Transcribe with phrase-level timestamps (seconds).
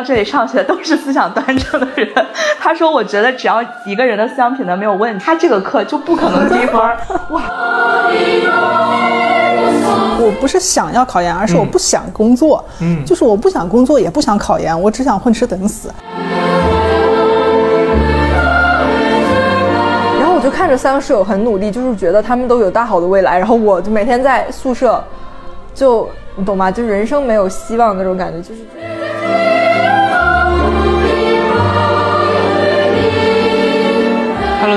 [0.00, 2.08] 到这里上学都是思想端正的人。
[2.58, 6.80] 他说，我觉得只要一个人的思想品德没有问题，他这个课就不可能低分。
[7.30, 7.42] 哇！
[10.18, 12.64] 我不是想要考研，而是我不想工作。
[12.80, 15.90] 嗯，就是我不想工作，也不想考研，我只想混吃等死。
[20.18, 25.04] 然后我就看着三个室友很努力，就是觉得他们都有大好的未来，然后我就每天在宿舍，
[25.74, 26.70] 就你懂吗？
[26.70, 28.62] 就人生没有希望那种感觉，就是。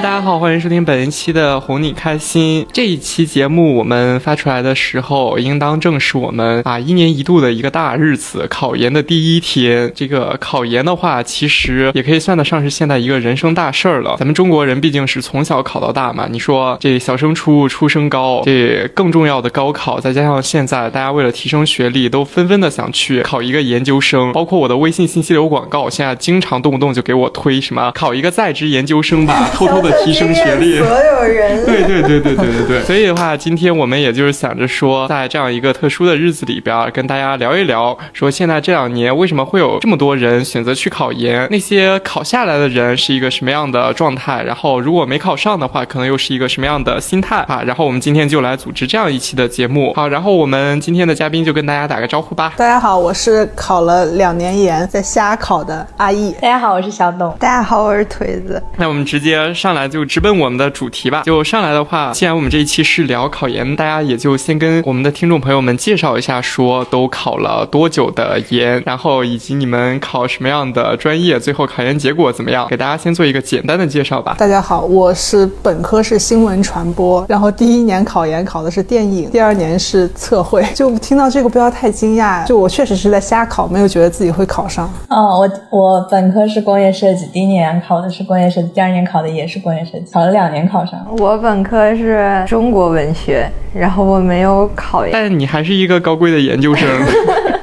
[0.03, 2.67] 大家好，欢迎收听本期的哄你开心。
[2.73, 9.89] 这一期节目我们发出来的时候，应当正是我们啊一年一度的一个大日子——考研的第一天。
[9.95, 14.17] 这个考研的话，其实也可以算得上是现在一个人生大事儿了。
[14.20, 24.33] 咱们中国人毕竟是从小考到大嘛，你说这小升初、初升高，这更重要的高考，再加上现在大家为了提升学历，都纷纷的想去考一个研究生。
[24.33, 29.81] 包括我的微信信息流广告，现在经常动不动就给我推什么考一个在职研究生吧，偷。
[29.83, 32.81] 的提升学历，所有人，对对对对对对对。
[32.83, 41.47] 所以的话，今天我们也就是想着说，在这样一个特殊的日子里边，跟大家聊一聊，说现在这两年为什么会有这么多人选择去考研？
[41.52, 44.44] 那些考下来的人是一个什么样的状态？
[44.44, 47.61] 然后如果没考上的话，可能又是一个什么样的心态啊？
[47.66, 49.94] 然后我们今天就来组织这样一期的节目。
[49.94, 52.53] 好，然后我们今天的嘉宾就跟大家打个招呼吧。
[52.57, 56.31] 大家好，我是考了两年研在瞎考的阿易。
[56.33, 57.35] 大家好，我是小董。
[57.39, 58.61] 大家好，我是腿子。
[58.78, 59.53] 那我们直接。
[59.53, 61.23] 上来就直奔我们的主题吧。
[61.26, 74.36] 就上来的话，既然我们这一期是聊考研，大家也就先跟我们的听众朋友们介绍一下，说都考了多久的研，然后以及你们考什么样的专业，最后考研结果怎么样，给大家先做一个简单的介绍吧。
[74.38, 80.62] 大家好，我是本科是新闻传播，然后第一年考研考的是电影，第二年是测绘。
[80.75, 84.91] 就听到这个不要太惊讶，就我确实是在瞎考，没有觉得自己会考上。
[85.07, 89.53] 哦，我我本科是工业设计，第一年考的是工业设计，第二年考的也是。
[89.53, 89.72] 是工业
[90.11, 91.00] 考了两年考上。
[91.19, 95.11] 我本科是中国文学，然后我没有考研。
[95.13, 96.88] 但你还是一个高贵的研究生，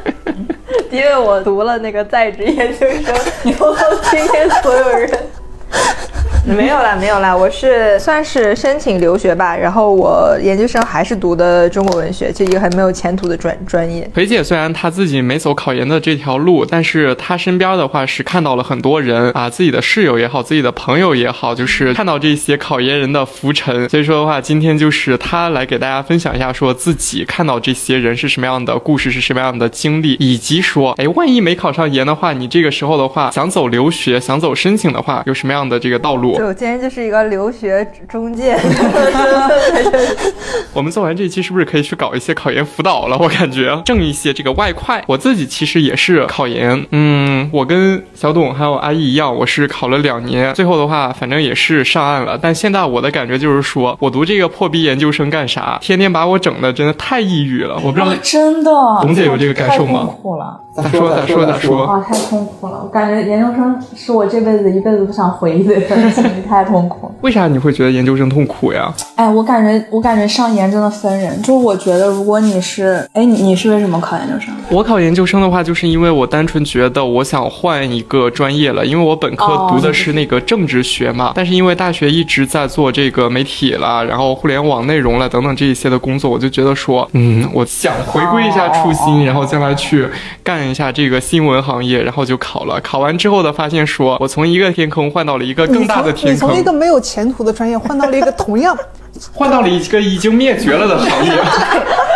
[0.91, 3.75] 因为我读了那个在职研究生，以后
[4.10, 5.10] 今天所有人。
[6.51, 14.09] 没有啦，没有啦，我是算是申请留学吧，然后我研究生还是读的中国文学，就一个很没有前途的专专业。
[14.15, 23.87] 裴姐虽然她自己没走考研的这条路，但是她身边的话是看到了很多人啊，自己的室友也好，自己的朋友也好，就是看到这些考研人的浮沉。
[23.91, 36.30] 所以说的话，今天就是她来给大家分享一下，说自己看到这些人是什么样的故事，是什么样的经历，以及说，哎，万一没考上研的话，你这个时候的话想走留学，想走申请的话，有什么样的这个道路？
[36.37, 38.57] 对，我今天就是一个留学中介。
[40.73, 43.19] 我们做完这一期是不是可以去搞一些考研辅导了？
[43.19, 45.03] 我感觉挣一些这个外快。
[45.07, 52.39] 我自己其实也是考研，嗯，我跟小董还有阿姨一样，我是考了两年，最后的话反正也是上岸了。
[52.41, 55.79] 但现在我的感觉就是说，我读这个破逼研究生干啥？
[55.81, 57.75] 天天把我整的真的太抑郁了。
[57.77, 58.71] 我不知道真的，
[59.03, 60.01] 董姐有这个感受吗？
[60.05, 60.61] 痛苦了。
[60.73, 61.85] 咋说咋说咋说？
[61.85, 62.81] 啊，太痛苦了！
[62.85, 65.75] 我感觉研究生是我这辈子一辈子不想回忆的
[66.48, 67.10] 太痛苦。
[67.22, 68.92] 为啥你会觉得研究生痛苦呀？
[69.16, 74.54] 哎，我感觉我感觉上研真的分人，就是我觉得如果你是，哎，你你是为什么考研究生？
[74.70, 90.08] 我考研究生的话，就是因为我单纯觉得我想换一个专业了，因为我本科读的是那个政治学嘛，但是因为大学一直在做这个媒体了，然后互联网内容了等等这一些的工作，我就觉得说，嗯，我想回归一下初心，然后将来去
[90.44, 91.41] 干一下这个新。
[91.41, 92.78] 新闻行业，然后就考了。
[92.82, 96.34] 考完之后的发现，说我从一个天坑换到了一个更大的天坑。
[96.34, 98.76] 你从一个没有前途的专业换到了一个同样，
[99.32, 101.32] 换到了一个已经灭绝了的行业。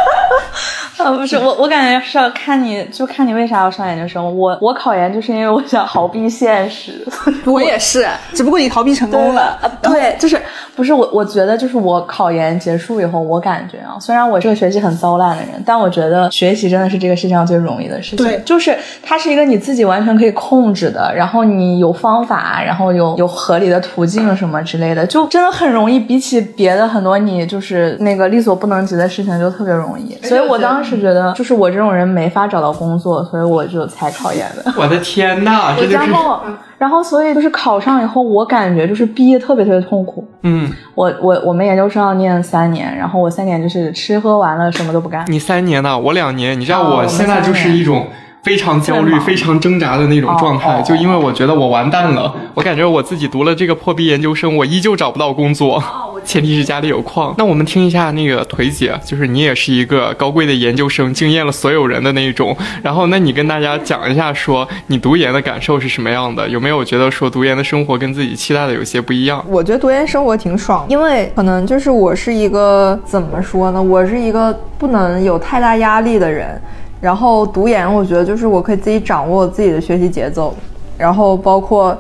[1.03, 4.25] 啊，不是我，我感觉是要看你就看你为啥要上研究生。
[4.37, 7.05] 我我考研就是因为我想逃避现实。
[7.44, 9.59] 我也是，只不过你逃避成功了。
[9.83, 10.41] 对，就是
[10.77, 18.24] 不是我，我觉得就是我考研结束以后，我感觉啊，虽然我这个学习很糟烂的人，但我觉得学习真的是这个世界上最容易的事情。
[18.24, 26.04] 对，就是它是一个你自己完全可以控制的，然后你有方法，然后有有合理的途径什么之类的，就真的很容易。
[26.04, 30.15] 比起别的很多你就是那个力所不能及的事情，就特别容易。
[30.22, 30.95] 所以我当时。
[30.95, 34.72] 是觉得就是我这种人没法找到工作，所以我就才考研的。
[34.78, 35.97] 我的天呐，这就是。
[35.97, 36.41] 然后，
[36.78, 40.25] 然后，所以就是考上以后，我感觉就是毕业特别特别痛苦。
[40.42, 45.25] 嗯，我我我们研究生要念三年，然后我三年就是吃喝玩乐什么都不干。
[45.28, 45.98] 你三年呢？
[45.98, 46.60] 我两年。
[46.60, 48.07] 你知道我现在就是一种。
[48.45, 55.83] 非常焦虑、非常挣扎的那种状态，就因为我觉得我完蛋了，我感觉我自己读了这个破逼研究生，我依旧找不到工作。
[56.24, 57.34] 前提是家里有矿。
[57.38, 62.56] 那我们听一下那个腿姐，就是你也是一个高贵的研究生，惊艳了所有人的那一种。
[62.82, 66.48] 然后，那你跟大家讲一下，说你读研的感受是什么样的？
[66.48, 69.44] 有没有觉得说读研的生活跟自己期待的有些不一样？
[69.48, 73.82] 我觉得读研生活挺爽，因为可能就是我是一个怎么说呢？
[73.82, 76.60] 我是一个不能有太大压力的人。
[77.00, 80.56] 然后读研，我觉得就是我可以自己掌握自己的学习节奏，
[80.97, 81.97] 然后包括。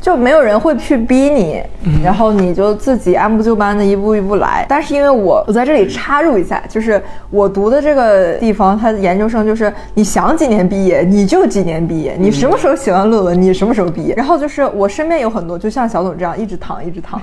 [0.00, 1.62] 就没有人会去逼你，
[2.02, 4.64] 然后你就自己按部就班的一步一步来。
[4.68, 14.14] 但是因为我我在这里插入一下，就是我读的这个地方，它的研究生就是你想几年毕业你就几年毕业，你什么时候写完论文你什么时候毕业。
[14.14, 17.20] 然后就是我身边有很多就像小董这样一直躺一直躺，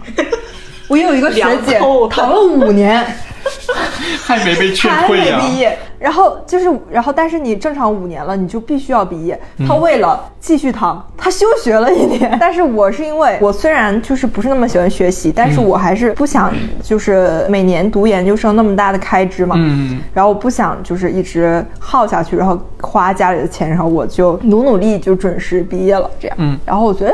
[0.87, 1.79] 我有一个学姐
[2.09, 3.05] 躺了五年。
[4.25, 5.37] 还没被劝退呀！
[5.37, 9.39] 还没毕业，然后就是，然后但是你正常五年了，你就必须要毕业。
[9.67, 12.35] 他为了继续躺，他休学了一年。
[12.41, 16.51] 但是我是因为我虽然就是不是那么喜欢学习，但是我还是不想
[16.81, 19.55] 就是每年读研究生那么大的开支嘛。
[19.59, 20.01] 嗯。
[20.11, 26.09] 然后我不想就是一直耗下去，然后花家里的钱，然后我就努努力就准时毕业了。
[26.19, 26.35] 这样。
[26.39, 26.57] 嗯。
[26.65, 27.13] 然后我觉得，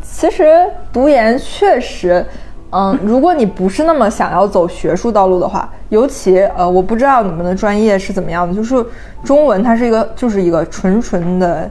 [0.00, 2.24] 其实读研确实。
[2.70, 8.84] 嗯，如果你不是那么想要走学术道路的话，尤其呃，我不知道你们的专业是怎么样的，就是
[9.24, 11.70] 中文它是一个就是一个纯纯的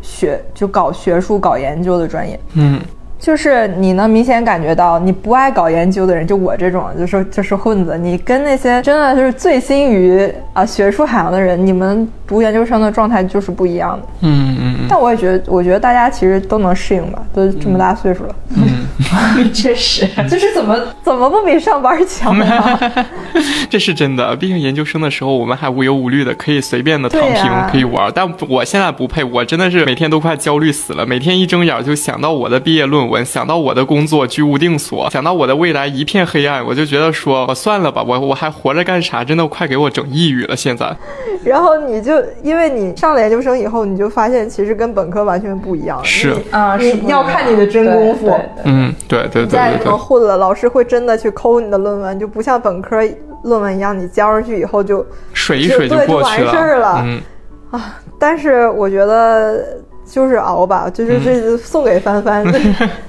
[0.00, 2.38] 学，就搞学术、搞研究的专业。
[2.54, 2.80] 嗯。
[3.20, 7.96] 就是你能明显感觉到，你不爱搞研究的人，就我这种，就是就是混子。
[7.96, 14.06] 你跟那些真的就是醉心于啊学术海洋的人，你们读研究生的状态就是不一样的。
[14.22, 14.86] 嗯嗯嗯。
[14.88, 18.34] 但我也觉得，我觉得大家其实都能适应吧，都这么大岁数了。
[18.56, 18.64] 嗯，
[19.52, 22.78] 确实， 就是怎么怎么不比上班强呢？
[23.70, 28.10] 这是真的，毕竟研究生的时候我们还无忧无虑的，可以随便的躺平，可以玩。
[28.14, 33.22] 但我现在不配，我真的是每天都快焦虑死了，每天一睁眼就想到我的毕业论文。
[33.24, 39.24] 想到我的工作居无定所，想到我的未来一片黑暗，我就觉得说，我算了吧，我我还活着干啥？
[39.24, 40.56] 真的快给我整抑郁了。
[40.56, 40.94] 现在，
[41.44, 42.12] 然后你就
[42.42, 45.98] 因为你上了研究生以后，你就发现其实跟本科完全不一样。
[46.04, 48.36] 是啊，你要看你的真功夫。
[48.64, 49.48] 嗯，对对对你。
[49.48, 52.96] 再这么混了，老师会真的去抠你的论文，就不像本科
[53.44, 57.02] 论文一样，你交上去以后就水一水就过去了。
[57.04, 57.20] 嗯
[57.70, 59.64] 啊，但是我觉得。
[60.04, 62.44] 就是熬吧，就是这送给帆帆，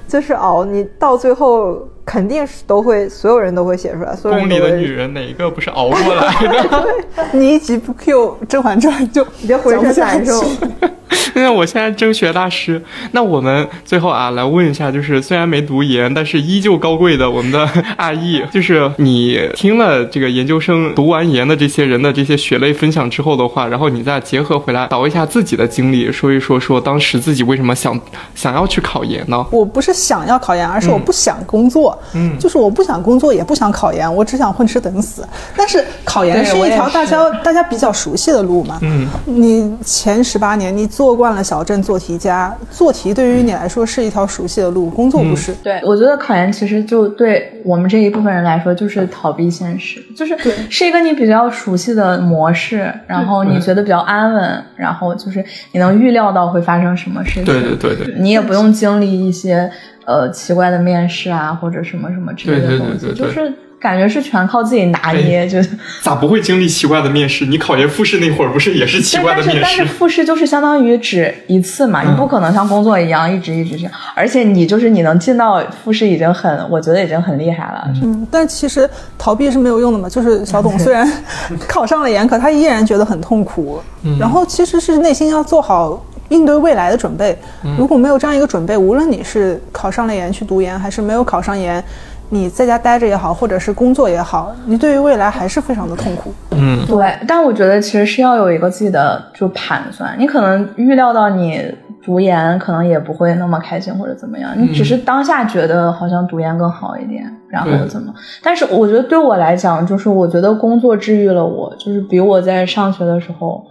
[0.08, 0.64] 就是 熬。
[0.64, 4.16] 你到最后肯定是都会，所有人都会写出来。
[4.22, 6.86] 宫里的女人哪一个不是熬过来的？
[7.32, 10.44] 你一集不 Q《甄嬛传》就你就浑身难受。
[11.36, 17.68] 那我现在征学大师，那我们最后啊来问一下，就是虽然没读研，但是依旧高贵的我们的
[17.98, 28.00] 阿易，就是你听了这个研究生读完研的这些人的这些血泪分享之后的话，然后你再结合回来倒一下自己的经历，说一说说当时自己为什么想
[28.36, 29.44] 想要去考研呢？
[29.52, 31.93] 我不是想要考研，而是我不想工作，嗯，
[32.38, 35.26] 就是我不想工作，也不想考研，我只想混吃等死。
[35.56, 41.14] 但是考研是一条大家大家比较熟悉的路嘛，嗯，你前十八年你做。
[41.14, 45.54] 惯了小镇做题家，做题对于你来说是一条熟悉的路，工作不是。
[45.64, 50.36] 对，我觉得考研其实就对我们这一部分人来说，就是逃避现实，就是
[50.72, 57.46] 是一个你比较熟悉的模式，然后你觉得比较安稳，然后就是你能预料到会发生什么事情。
[57.46, 59.70] 对对对对，你也不用经历一些
[60.06, 63.52] 呃奇怪的面试啊，或者什么什么之类的东西，就是。
[63.84, 65.60] 感觉是全靠自己拿捏，就
[66.02, 67.46] 咋不会经历奇怪的面试？
[67.46, 69.62] 你考研复试那会儿不是也是奇怪的面试？
[69.62, 73.92] 但是但是复试就是相当于只一次嘛，你不可能像工作一样一直一直这样。
[74.16, 77.84] 而且你就是你能进到复试已经很，我觉得已经很厉害了。
[78.02, 80.08] 嗯，但其实逃避是没有用的嘛。
[80.08, 81.06] 就是小董虽然
[81.68, 83.82] 考上了研，可他依然觉得很痛苦。
[84.18, 87.38] 然后其实是内心要做好应对未来的准备。
[87.78, 91.84] 如果没有这样一个准备，无论你是考上了研去读研，还是没有考上研。
[92.30, 96.34] 你在家待着也好，或者是工作也好，你对于未来还是非常的痛苦。
[96.50, 97.16] 嗯，对。
[97.28, 100.16] 但我觉得其实是要有一个自己的就盘算。
[100.18, 101.62] 你可能预料到你
[102.04, 108.12] 读研可能也不会那么开心或者怎么样，你只是当下觉得好像读研更好一点，然后怎么？
[108.42, 113.64] 但是我觉得对我来讲，就是我觉得工作治愈了我，就是比我在上学的时候。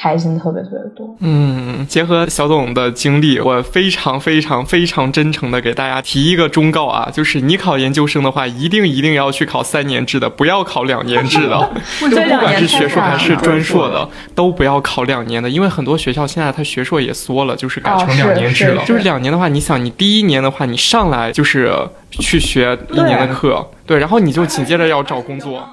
[0.00, 1.16] 开心特别特别多。
[1.20, 11.70] 嗯，结合小董的经历，我非常非常非常真诚的给大家提一个忠告啊，就是你考研究生的话，一定一定要去考三年制的，不要考两年制的。
[12.00, 18.84] 就不管是学硕还是专硕的，都不要考两年的，因为很多学校现在它学硕也缩了，就是改成两年制了。
[18.84, 21.74] 就是两年的话，你想，你第一年的话，你上来就是
[22.10, 25.68] 去学一年的课，对，然后你就紧接着要找工作。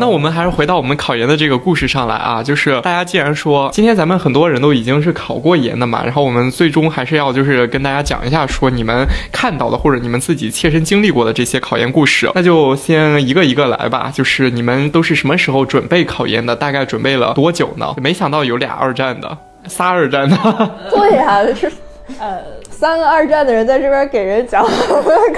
[0.00, 14.10] 那我们还是回到我们考研的这个故事上来啊，就是大家既然说今天咱们很多人都已经是考过研的嘛，然后我们最终还是要就是跟大家讲一下，说你们看到的或者你们自己切身经历过的这些考研故事，那就先一个一个来吧。
[14.14, 16.56] 就是你们都是什么时候准备考研的？
[16.56, 17.94] 大概准备了多久呢？
[17.98, 19.36] 没想到有俩二战的，
[19.66, 20.36] 仨二战的。
[20.90, 21.70] 对呀、是
[22.18, 22.40] 呃
[22.78, 24.64] 三个二战的人在这边给人讲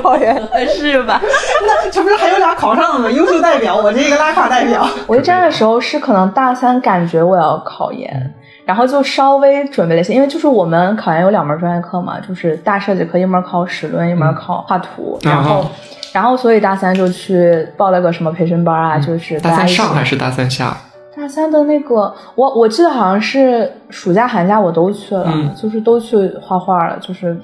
[0.02, 0.36] 考研，
[0.68, 1.18] 是吧？
[1.66, 3.10] 那这不是还有俩考上了吗？
[3.10, 4.86] 优秀代表，我这个拉卡代表。
[5.08, 8.34] 我一战的时候是可能大三感觉我要考研，
[8.66, 15.64] 然后就稍微准备了一些，因为就是我们考研有两门专业课嘛，就是大设计课，一门考史论，一门考画图，然后。
[16.12, 20.76] 然后，所以大三就去报了个什么培训班啊，就是大三家上还是大三下？
[21.20, 25.54] 大三的那个，我我记得好像是暑假寒假我都去了，嗯。
[25.54, 27.36] 就是都去画画了，就是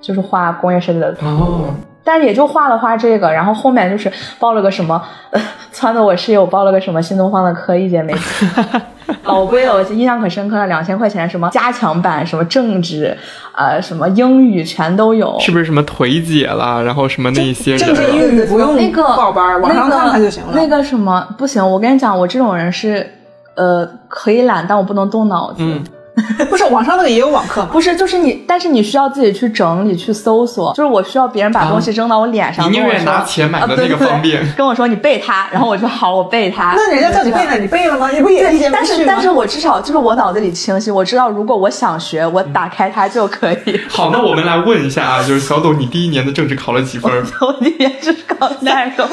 [0.00, 1.26] 就是画工业设计的图。
[1.26, 1.64] 哦。
[2.02, 5.00] 但是也就画了画这个，然后后面就是报了个什么，
[5.30, 5.40] 呃，
[5.72, 8.46] 撺掇我室友报了个什么新东方的科，一节没去，
[9.24, 13.16] 老贵了，我印象可深刻了，两千块钱，什么加强版，什么政治，
[13.56, 18.02] 呃，什么英语全都有，是不是什么腿姐啦，然后什么那些政治？
[18.12, 20.52] 英语不用那个报班，网上看看就行了。
[20.54, 23.06] 那个什么不行，我跟你讲，我这种人是，
[23.54, 25.58] 呃，可以懒，但我不能动脑子。
[25.60, 25.82] 嗯，
[26.50, 27.70] 不是网上那个也有网课吗？
[27.72, 36.74] 不是，就是你，但是你需要自己去整理、去搜索，就是我需要别人把东西扔到我脸上，你宁愿拿钱买的那个啊对对方便 跟我说你背它，然后我就好，我背它。
[36.76, 38.10] 那人家叫你背了，你背了吗？
[38.10, 39.06] 你不也一节没但是？
[39.06, 43.80] 但是我至少就是我脑子里清晰，我知道如果我想学，我打开它就可以。
[43.88, 47.10] 好，那我们来问一下啊，就是小董，你第一年的政治考了几分？
[47.40, 49.08] 我第一年就是考三十多，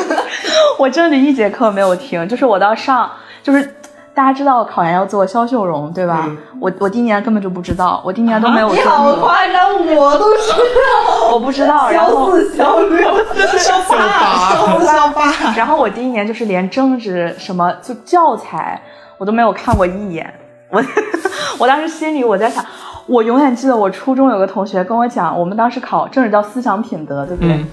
[0.77, 3.09] 我政治一节课没有听，就是我到上
[3.41, 3.75] 就是。
[4.13, 6.25] 大家知道考研要做肖秀荣，对吧？
[6.27, 11.31] 嗯我我第一年根本就不知道，我第一年都没有你做，好夸张，我都知道。
[11.31, 11.89] 我不知道。
[11.89, 12.99] 然后四肖六，
[13.57, 18.81] 肖八，肖八，然后我第一年就是连政治什么就教材
[19.17, 20.33] 我都没有看过一眼，
[20.69, 20.83] 我
[21.59, 22.65] 我当时心里我在想，
[23.07, 27.53] 我永远记得我初中有个同学跟我讲，我们当时考政治叫思想品德，对不对？
[27.53, 27.67] 嗯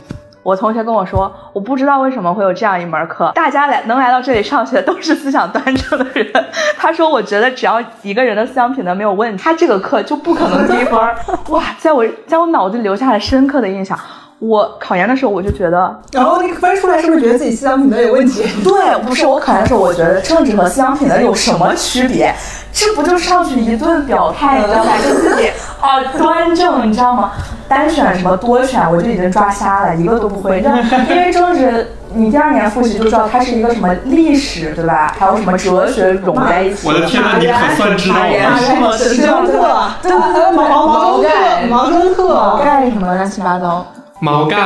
[0.47, 6.33] 我同学跟我说，我不知道为什么会有这样一门课，大家来能来到这里上学都是思想端正的人。
[6.79, 11.01] 他说，我觉得只要一个人的思想品德没有问题，他这个课就不可能低分。
[11.51, 13.99] 哇，在我在我脑子里留下了深刻的印象。
[14.39, 18.45] 我考研的时候我就觉得，然后你分出来是不是觉得自己思想品德有问题？
[18.63, 22.33] 对，不是我考研的时候，我觉得政治和思想品德有什么区别？
[22.71, 24.93] 这不就上去一顿表态，你知道吧？
[25.03, 25.51] 就自己
[25.87, 27.33] 啊端正，你知道吗？
[27.69, 30.57] 单选什么多选，我就已经抓瞎了，一个都不会。
[30.57, 30.77] 你知道，
[31.09, 35.15] 因为政治，你第二年复习就知道它是一个什么历史，对吧？
[35.19, 36.87] 还有什么哲学融在一起。
[36.87, 38.59] 我的天呐，你可算知道了。
[38.59, 38.93] 什么？
[38.97, 41.29] 史政课，对对对，毛毛毛中课，
[41.69, 43.85] 毛中毛课，概什么乱七八糟。
[44.21, 44.57] 毛概、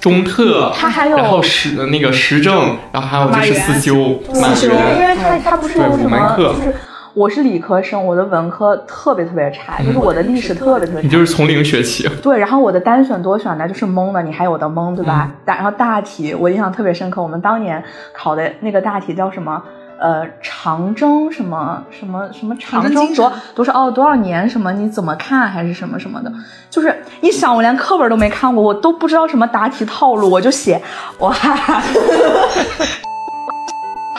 [0.00, 4.76] 中特，它还有然后时的那个时政，然后还有就是思修、思修因。
[4.76, 6.74] 为它它不是有对什么，五门课就是
[7.18, 11.08] 我是理科生，我的文科特别特别差，就是我的历史特别特别差。
[11.08, 15.28] 你就是从零学起，对，然后我的单选多选呢就是蒙的，你还有的蒙，对吧？
[15.44, 17.82] 大、然后大题我印象特别深刻，我们当年
[18.14, 19.60] 考的那个大题叫什么？
[20.00, 26.32] 呃，长征什么什么什么长征多长征精神多少哦多少年什么你怎么看还是什么什么的，
[26.70, 30.80] 就是一想我连课本都没看过，我都不知道什么答题套路，我就写
[31.18, 31.34] 哇。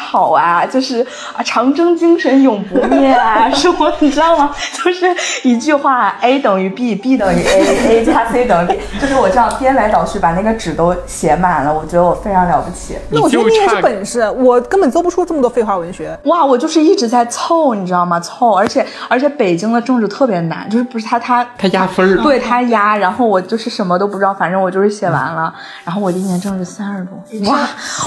[0.10, 4.50] 好啊，就是啊，长征精神永不灭啊， 什么你知道吗？
[4.74, 5.06] 就是
[5.44, 12.98] 一句话，A 等于 B，B 等于 A，A 加 C 等于 B，就是我这样颠来倒去把那个纸都写满了，我觉得我非常了不起。
[13.12, 16.18] 那我觉得就你也是本事，我根本做不出这么多废话文学。
[16.24, 18.20] 哇，我就是一直在凑，你知道吗？
[18.20, 22.24] 凑，而且而且北京的政治特别难，就是不是他他他压分儿。
[22.24, 27.60] 对他压，然后我就是什么都不知道，反正我就是写完了，然后我一年政治三十多，哇！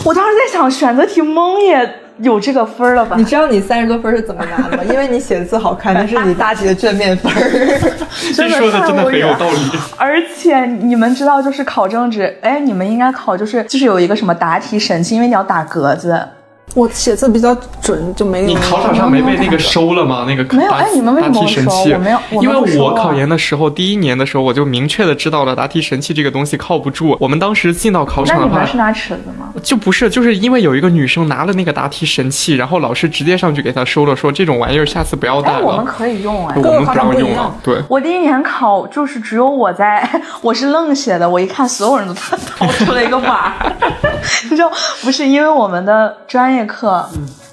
[0.04, 3.25] 我当时在想，选择题蒙也有这个分儿了吧你？
[3.25, 4.84] 知道你三十多分是怎么拿的吗？
[4.90, 7.38] 因为你写字好看，那是你大题的卷面分儿。
[8.34, 9.58] 这说的真的很有道理。
[9.96, 16.20] 而且你们知道，就是考政治，哎，你们应该考就是就是有一个什么答题神器，因为你要打格子。
[16.75, 18.47] 我写字比较准，就没有。
[18.47, 20.25] 你考场上没被那个收了吗？
[20.26, 27.17] 那个答没有哎你们为什么神器收我没有因为我考研的时候，第一年的时候我就明确的知道了答题神器这个东西靠不住。
[27.21, 29.52] 我们当时进到考场的话你们，是拿尺子吗？
[29.62, 35.85] 就不是，就是因为有一个女生拿了那个答题神器，然后老师直接上去给她收了，说这种玩意儿下次不要带了，我们。
[35.85, 36.57] 可以用哎。
[36.57, 37.83] 我们不让用了对。
[37.88, 40.09] 我第一年考就是只有我在，
[40.41, 42.14] 我是愣写的，我一看所有人都
[42.47, 43.73] 掏出了一个码儿，
[44.50, 44.71] 你知道
[45.02, 47.09] 不是因为我们的专业课。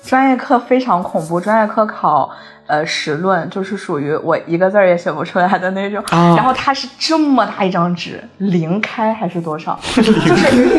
[0.06, 2.32] 专业课非常恐怖，专业课考
[2.66, 6.04] 呃史论就是属于我一个字儿也写不出来的那种。
[6.10, 9.80] 啊然后它是这么大一张纸，零开还是多少？
[9.96, 10.12] 就是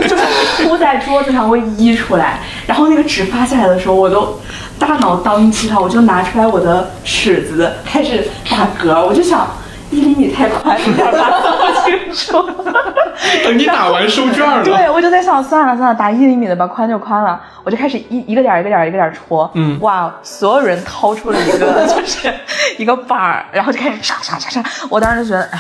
[0.09, 0.25] 就是
[0.65, 4.37] 铺在桌子上会溢出来，然后那个纸发下来的时候，我都
[4.81, 9.47] 大脑当机了，我就拿出来我的尺子开始打嗝，我就想。
[9.91, 12.43] 一厘米太宽，有点把不清楚。
[13.45, 17.41] 等你打完收卷了，对，我就在想，算了算了，打一厘米的吧，宽就宽了。
[17.63, 22.33] 我就开始一一个点儿一个点儿一个点儿戳，嗯哇，所有人掏出了一个 就是
[22.79, 24.63] 一个板儿，然后就开始刷刷刷刷。
[24.89, 25.59] 我当时就觉得，哎，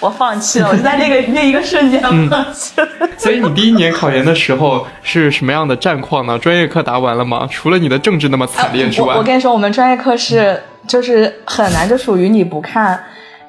[0.00, 2.86] 我放弃了，我就在那个那一个瞬间放弃了。
[3.16, 6.38] 所以你第一年考研的时候是什么样的战况呢？
[6.38, 7.48] 专业课答完了吗？
[7.50, 13.02] 除了你的政治那么惨烈之外，我我跟你说，我们专业课是就是很难，就属于你不看。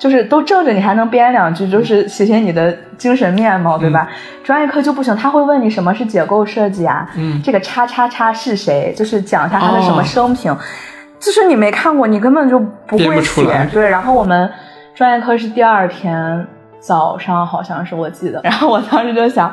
[0.05, 4.07] 就是都正着，你还能编两句，就是写写你的精神面貌，对吧？
[4.43, 7.09] 专业课就不行，他会问你什么是结构设计啊？
[7.15, 8.93] 嗯这个叉叉叉是谁？
[8.95, 10.55] 就是讲一下他的什么哦生平。
[11.19, 13.67] 就是你没看过，你根本就不会写。
[13.73, 14.47] 对，然后我们
[14.93, 16.45] 专业课是第二天
[16.79, 19.51] 早上，好像是我记得，然后我当时就想。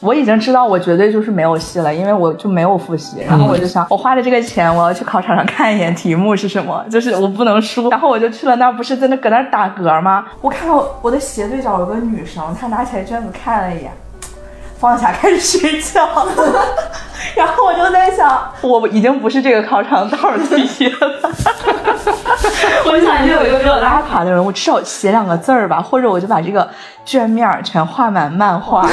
[0.00, 3.18] 我已经知道我绝对就是没有戏了，因为我就没有复习。
[3.28, 7.90] 然后我就想，我花了这个钱，我要去考场上看一眼题目是什么，就是我不能输。
[7.90, 10.24] 然后我就去了那儿，不是在那搁那儿打嗝吗？
[10.40, 13.92] 我看到我的斜对角有个女生，她拿起来卷子看了一眼，
[14.78, 16.08] 放下开始睡觉。
[17.36, 20.98] 然后我就在想，我已经不是这个考场倒数第一了。
[22.86, 26.66] 我就想，就有一个比我拉垮的人，我至少写两个字儿吧，或者我就把这个
[27.04, 28.88] 卷面儿全画满漫画，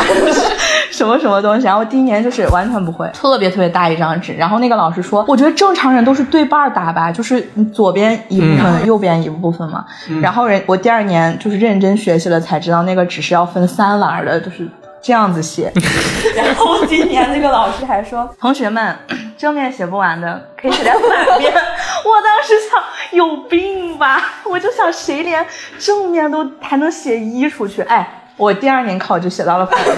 [0.92, 1.66] 什么什么东西。
[1.66, 4.34] 然后第一年就是完全不会，特别特别大一张纸。
[4.34, 9.86] 然后那个老师说，我觉得正常人都是对半儿打吧，就是你左边一部分，右边一部分嘛。
[10.22, 14.68] 然后人我第二年就是认真学习了，才知道那个纸是要分三栏儿的，就是。
[15.00, 15.72] 这样子写，
[16.36, 18.94] 然后今年那个老师还说，同学们
[19.38, 21.54] 正面写不完的可以写在反面。
[21.54, 25.46] 我当时想有病吧，我就想谁连
[25.78, 27.84] 正面都还能写一出去？
[27.84, 28.06] 哎，
[28.38, 29.98] 我第二年考就写到了反面，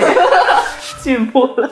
[1.03, 1.69] 进步了。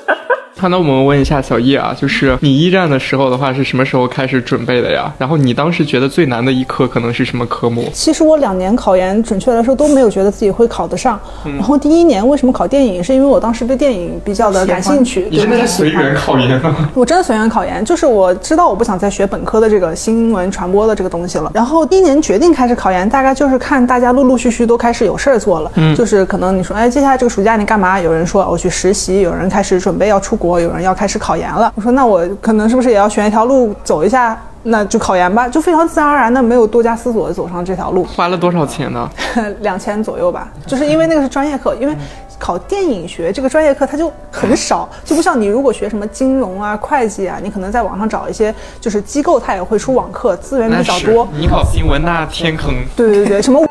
[0.60, 5.14] 好，那我们问一下小叶啊，就是你一战的时候的话是什么时候开始准备的呀？
[5.20, 7.88] 然后你当时觉得最难的一科可能是什么科目？
[7.94, 11.20] 其实我两年考研，准确来说都没有觉得自己会考得上。
[11.46, 16.90] 嗯然后第一年为什么考电影，是因为我当时对电影比较的感兴趣，你对那个是不是随缘考研吗？
[16.96, 21.52] 我真的随缘考研，就是我知道我不想再学本科的这个新闻传播的这个东西了。
[21.54, 28.00] 然后第一年决定开始考研，大概就是看大家陆陆续续都开始有事儿做了，嗯，就是可能你说，哎，接下来这个暑假你干嘛？
[28.00, 31.72] 有人说我去实习，有人开始准备要出国，有人要开始考研了。
[31.76, 34.38] 我说那我可能是不是也要选一条路走一下？
[34.64, 38.04] 那就考研吧，就非常自然而然的，没有多加思索的走上这条路。
[38.04, 39.10] 花了多少钱呢？
[39.62, 41.96] 两千左右吧，就是因为那个是专业课，因为
[42.38, 51.26] 考电影学这个专业课它就很少，就不像你如果学什么金融啊、会计啊，你可能在网上找一些就是机构，它也会出网课，资源比较多。
[51.32, 53.66] 你考新闻那天坑，对对对，什么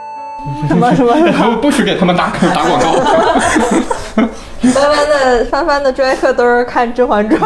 [0.69, 2.93] 什么什么什么， 不许给他们打打广告。
[4.73, 7.41] 翻翻的翻翻的专业课都是看《甄嬛传》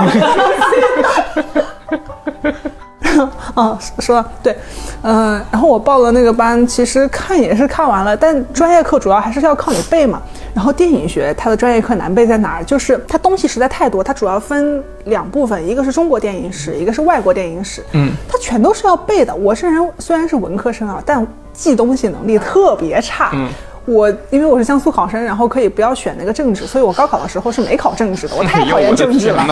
[3.54, 4.56] 啊，说对，
[5.02, 10.22] 嗯、然后我报了那个班，其实看也是看完了，但专业课主要还是要靠你背嘛。
[10.54, 12.64] 然后电影学它的专业课难背在哪儿？
[12.64, 17.84] 就是它东西实在太多，它主要分两部分，一个是中国电影史，一个是外国电影史。
[17.92, 19.34] 嗯，它全都是要背的。
[19.34, 23.30] 我这人虽然是文科生啊，但记东西能力特别差。
[23.34, 23.48] 嗯。
[23.86, 28.36] 我因为我是江苏考生，然后可以不要选那个政治，所以我高考的时候是没考政治的。
[28.36, 29.42] 我太 讨厌政治了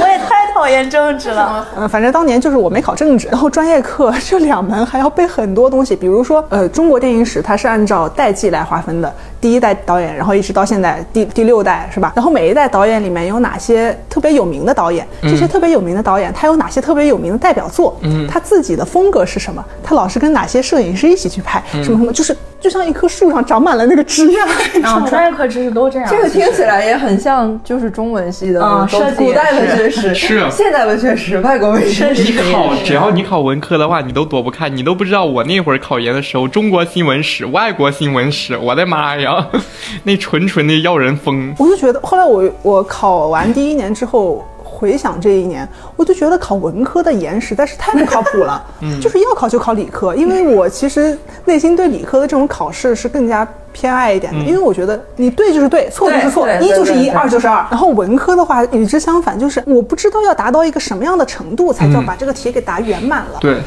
[0.00, 1.66] 我也太讨厌政治了。
[1.76, 12.12] 嗯，反正当年就是我没考政治，然后专业课这两门还要背很多东西，比如说，呃，中国电影史它是按照代际来划分的，第一代导演，然后一直到现在第第六代是吧？
[12.16, 15.06] 然后每一代导演里面有哪些特别有名的导演？
[15.22, 17.96] 这些特别有名的导演，他有哪些特别有名的代表作？
[18.02, 19.64] 嗯，他自己的风格是什么？
[19.82, 21.62] 他老是跟哪些摄影师一起去拍？
[21.70, 24.46] 什么什么，就是就像一棵树上长满了那个枝桠。
[24.74, 26.08] 你知道嗯，吗专业课知识都这样。
[26.10, 32.22] 这个听起来也很像，就是中文系的嗯都设计也古代文学是史、 是啊现代文学史、外国文学史。
[32.32, 39.27] 你考只要你考文科的话，你都躲不开，你都不知道我那会儿考研的时候，中国新闻史、外国新闻史，我的妈呀，
[40.04, 41.54] 那纯纯的要人疯。
[41.58, 48.64] 我就觉得，后来我我考完第一年之后，回想这一年，我就觉得考文科的研实在是太不靠谱了。
[48.80, 57.66] 嗯，就是要考就考理科，因为我其实内心对理科的这种考试是更加偏爱一点的，因为我觉得你对就是对，错就是错，一就是一，二就是二。
[57.70, 63.38] 然后文科的话与之相反，就是我不知道要达到一个什么样的程度才叫把这个题给答圆满了。
[63.40, 63.60] 对，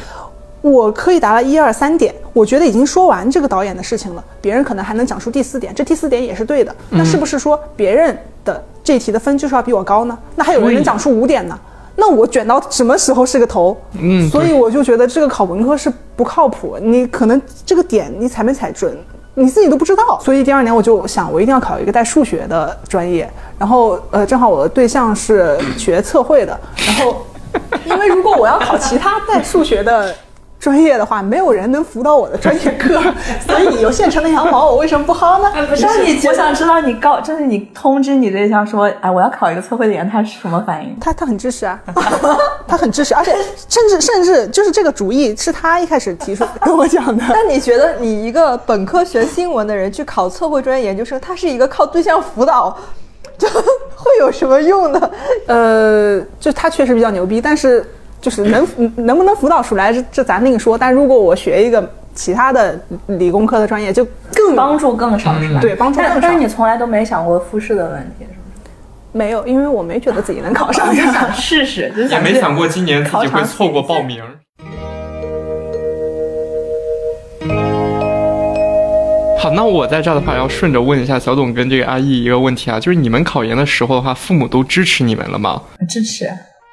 [0.62, 10.16] 我可以答到一二三点，我觉得已经说完这个导演的事情了，别人可能还能讲出第四点，这第四点也是对的，那是不是说别人的这题的分就是要比我高呢？
[10.36, 11.58] 那还有人能讲出五点呢？
[11.96, 13.76] 那我卷到什么时候是个头？
[13.98, 18.96] 嗯所以我就觉得这个考文科是不靠谱，你可能这个点你踩没踩准，
[19.34, 20.20] 你自己都不知道。
[20.22, 23.28] 所以第二年我就想，我一定要考一个带数学的专业。
[23.58, 27.26] 然后呃，正好我的对象是学测绘的，然后
[27.84, 30.14] 因为如果我要考其他带数学的。
[30.62, 33.02] 专业的话，没有人能辅导我的专业课，
[33.44, 35.50] 所以有现成的羊毛，我为什么不薅呢？
[35.68, 40.96] 不是你，我想知道你告，就是你通知你对象说，哎，我要考一个测绘的研，他是什么反应？
[41.00, 41.76] 他他很支持啊，
[42.68, 43.34] 他很支持，而且
[43.68, 47.24] 甚至甚至就是这个主意是他一开始提出跟我讲的。
[47.34, 52.78] 那你觉得你一个本科学新闻的人去考测绘专业研究生，他是一个靠对象辅导，
[53.36, 55.10] 就会有什么用呢？
[55.48, 57.84] 呃，就他确实比较牛逼，但是
[58.22, 58.66] 就是能
[59.04, 60.78] 能不能辅导出来，这这咱另说。
[60.78, 65.60] 但如果我学一个其他的理工科的专业，就更帮助更少是吧？
[65.60, 68.36] 对帮助更少但但是你从来都没想过复试的问题，是吗？
[69.10, 74.22] 没有，因为我没觉得自己能考上就想试试，就是也想没想过今年自己会错过报名。
[79.40, 85.60] 好，那我在这儿的话，要顺着问一下小董跟这个阿易一个问题啊，就是你们考研的时候的话，父母都支持你们了吗？
[85.88, 86.30] 支持。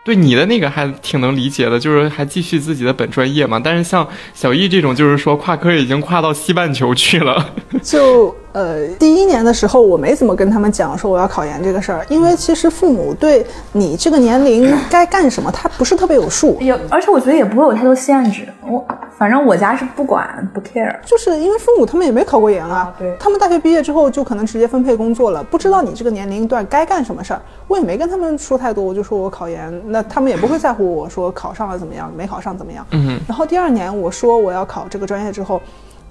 [0.09, 3.61] 对你的那个还挺能理解的，就是还继续自己的本专业嘛。
[3.63, 7.53] 但是像小易这种，就是说跨科已经跨到西半球去了。
[7.83, 16.57] 就呃，第一年的时候，我没怎么跟他们讲说我要考研这个事儿，因为其实父母对你这个年龄该干什么，他不是特别有数。
[16.59, 18.47] 也，而且我觉得也不会有太多限制。
[18.67, 18.83] 我
[19.17, 20.95] 反正我家是不管不 care。
[21.05, 27.41] 就是因为父母他们也没考过研啊，对他们大学毕业之后就可能直接分配工作了，不知道你这个年龄段该干什么事儿。
[27.67, 32.83] 我也没跟他们说太多，我就说我考研，那他们也不会在乎我说考上了怎么样，没考上怎么样。
[32.91, 35.61] 嗯，然后第二年我说我要考这个专业之后，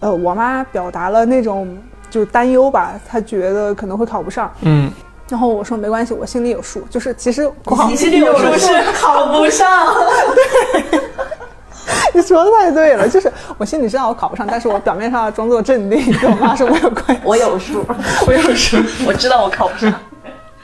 [0.01, 1.77] 呃，我妈表达了那种
[2.11, 4.53] 就是担忧吧，他觉得可能会考不上。
[4.63, 4.91] 嗯，
[5.29, 7.51] 然后我说没关系，我心里有数，就是其实
[7.89, 9.95] 你心里有数是考不上，
[10.35, 11.01] 对
[12.15, 17.21] 你说的太对了，就是我心里知道我考不上，但是我表面上要装作镇定，跟我妈说没有关系。
[17.25, 17.85] 我有数，
[18.27, 19.93] 我有数，我知道我考不上。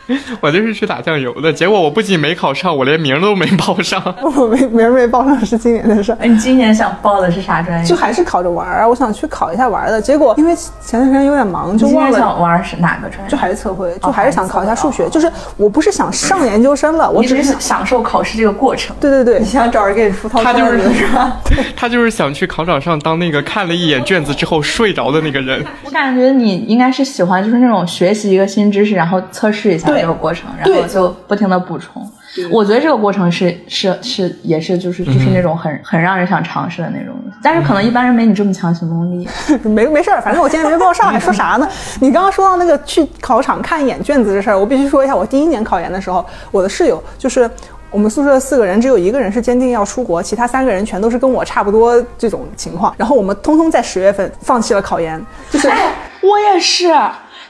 [0.41, 4.03] 我就是去打酱油的，结果我不仅没考上，我连名都没报上。
[4.37, 6.19] 我没名儿没报上是今年的事儿。
[6.21, 7.87] 哎，你今年想报的是啥专业？
[7.87, 13.31] 就还是考着玩儿啊，我想去考一下玩儿的，结果因为前段时间有点忙，就你今忘了，年想玩是哪个专业？
[13.31, 15.05] 就还是测绘，就还是想考一下数学。
[15.05, 18.95] 哦就是我不是想上研究生了，我只是是想，享受考试这个过程。
[19.01, 21.41] 对对对你，想找人给你出套他就是卷子是吧？
[21.77, 25.65] 他就是想去考场上当那个看了一眼卷子之后睡着的那个人。
[25.85, 32.09] 我感觉你应该是喜欢就是那种学习一个新知识，然后测试一下对这个过程，然对后就不停的补充。
[32.51, 39.29] 我觉得这个过程是是是也是就是就是那种很很让人想尝试的那种，但是可能一般人没你这么强行动力。
[39.63, 41.69] 没没事儿，反正我今年没报上，还说啥呢？
[42.01, 47.49] 你刚刚说到那个去考场看一眼卷子这事儿，我必须说一下，我第一年考研的时候，我的室友就是。
[47.91, 52.93] 我们宿舍四个人，只有一个人是坚定要出国，其他三个人全都是跟我差不多这种情况。
[52.99, 56.93] 然后我们通通在十月份放弃了考研，就是哎，我也是。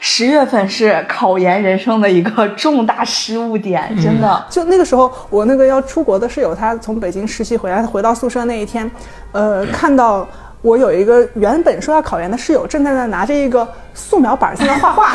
[0.06, 4.44] 十月份是考研人生的一个重大失误点，真的。
[4.50, 8.88] 就那个时候，我那个要出国的室友，他从北京实习回来，他回到宿舍那一天，
[9.32, 10.28] 呃，看到
[10.60, 15.12] 我有一个原本说要考研的室友，正在那拿着一个素描板在那画画，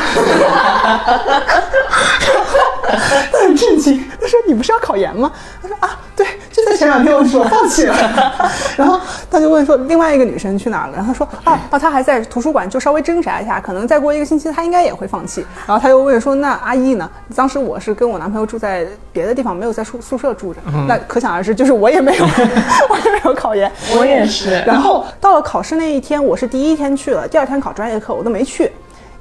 [3.32, 4.02] 他很震惊。
[4.20, 5.30] 他说：“你不是要考研吗？”
[5.62, 7.94] 他说：“啊，对，就在前两天我说放弃了。
[8.76, 17.08] ”然后他就问说：“另外一个女生去哪儿了？”然后他说：“啊啊，她还在图书馆，就稍微挣扎一下，可能再过一个星期她应该也会放弃。”然后他又问说：“那阿姨呢？
[17.36, 22.24] 当时我是跟我男朋友住在别的地方，没有在宿宿舍住着，那可想而知，就是我也没有，
[22.90, 24.62] 我也没有考研。”我也是。
[24.66, 28.69] 然后到了考试那一天，我是第一天去了，第二天考专业课我都没去，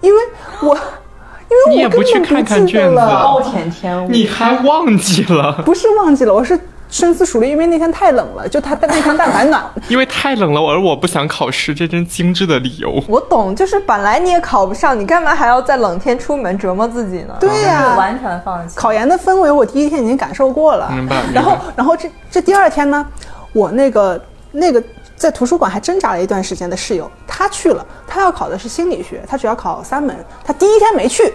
[0.01, 0.21] 因为
[0.61, 4.09] 我因为我你也不根本去看看记得卷子了暴殄天物。
[4.09, 5.53] 你还忘记了？
[5.65, 6.59] 不是忘记了，我是
[6.89, 13.03] 深思熟虑，因为那天太冷了，就他那天但凡暖， 因为太冷了，而我不想考试，这真精致的理由。
[13.07, 17.35] 我懂，就是本来你也考不上，你干嘛还要在冷天出门折磨自己呢？
[17.39, 18.75] 对呀、完全放弃。
[18.75, 23.05] 考研的氛围我第一天已经感受过了，明白明白然后，然后这这第二天呢，
[23.53, 24.19] 我那个
[24.51, 24.81] 那个
[25.19, 31.31] 在图书馆还挣扎了一段时间的室友，他去了，他要考的是心理学，他只要考三门，他第一天没去。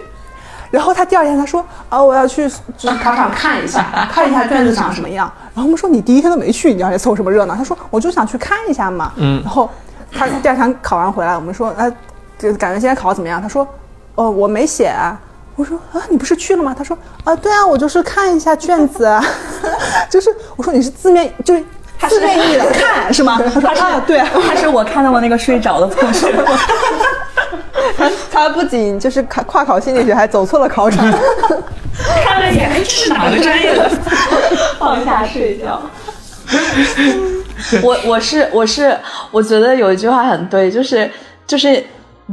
[0.71, 5.31] 然后他第二天他说啊，我要去就是考场看一下， 看一下卷子长什么样。
[5.53, 7.55] 然后我们说你第一天都没去，你要来凑什么热闹？
[7.55, 9.13] 他说我就想去看一下嘛。
[9.17, 9.69] 嗯然后
[10.11, 11.87] 他第二天考完回来，我们说啊，
[12.39, 13.39] 就感觉今天考的怎么样？
[13.39, 13.65] 他说
[14.15, 15.17] 哦，我没写啊。
[15.55, 16.75] 我说啊，你不是去了吗？
[16.77, 19.23] 他说啊，对啊，我就是看一下卷子啊，
[20.09, 21.63] 就是我说你是字面就是
[22.07, 23.39] 字面意义的看是吗？
[23.61, 26.31] 他说啊，对啊，他是我看到了那个睡着的同学，
[27.97, 31.05] 他他不仅就是跨跨考心理学，还走错了考场。
[32.23, 33.89] 看了眼，这是哪个专业的？
[34.79, 35.81] 放下睡觉。
[37.81, 38.97] 我我是我是，
[39.31, 41.09] 我觉得有一句话很对，就是
[41.47, 41.83] 就是。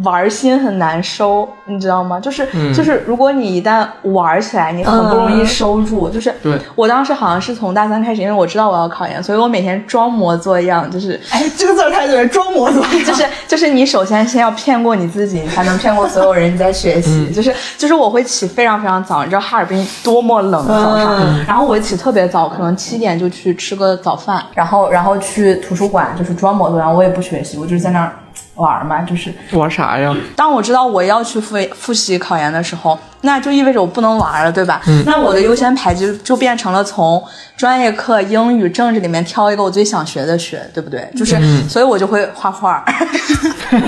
[0.03, 2.19] 玩心很难收，你知道吗？
[2.19, 6.09] 就是就是，如果你一旦玩起来，你很不容易收住。
[6.09, 6.35] 就是
[6.75, 12.93] 我当时好像是从大三开始，因为我知道我要考研，所以我每天装模作样，就是哎，这个字太对了，装模作样。
[13.05, 16.55] 就 是就是，你首先先要骗过你自己，你才能骗过所有人。
[16.55, 28.13] 你在学习，就是就是我会起非常非常早，你知道哈尔滨多么冷早上，然后我起特别早，可能七点就去吃个早饭，然后然后去图书馆，就是装模作样，我也不学习，我就是在那儿。
[28.55, 30.15] 玩嘛，就是玩啥呀？
[30.37, 34.81] 当我知道我要去复复习考研的时候，那就意味着我不能玩了，对吧？
[34.87, 35.03] 嗯。
[35.07, 37.23] 那我的优先排就就变成了从
[37.57, 41.11] 专业课英语、政治里面挑一个我最想学的学，对不对？
[41.17, 41.37] 就是，
[41.69, 42.85] 所以我就会画画。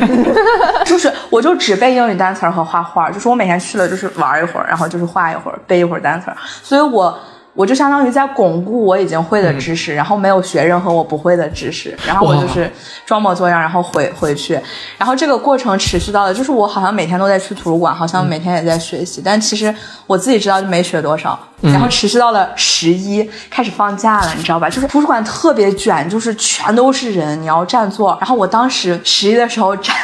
[0.86, 6.28] 就是我就只背英语单词和画画，就是我每天去了就是玩一会儿，然后就是画一会儿，背一会儿单词。
[6.62, 7.18] 所以我。
[7.54, 12.68] 我就相当于在巩固我已经会的知识，然后没有学任何我不会的知识，然后我就是
[13.06, 14.60] 装模作样，然后回回去，
[14.98, 19.72] 然后这个过程持续到了，就是我好像每天都在去图书馆，好像每天也在学习，但其实
[20.08, 24.68] 我自己知道就没学多少，然后持续到了十一开始放假了，你知道吧？
[24.68, 28.18] 就是图书馆特别卷，就是全都是人，你要占座。
[28.20, 29.94] 然后我当时十一的时候站，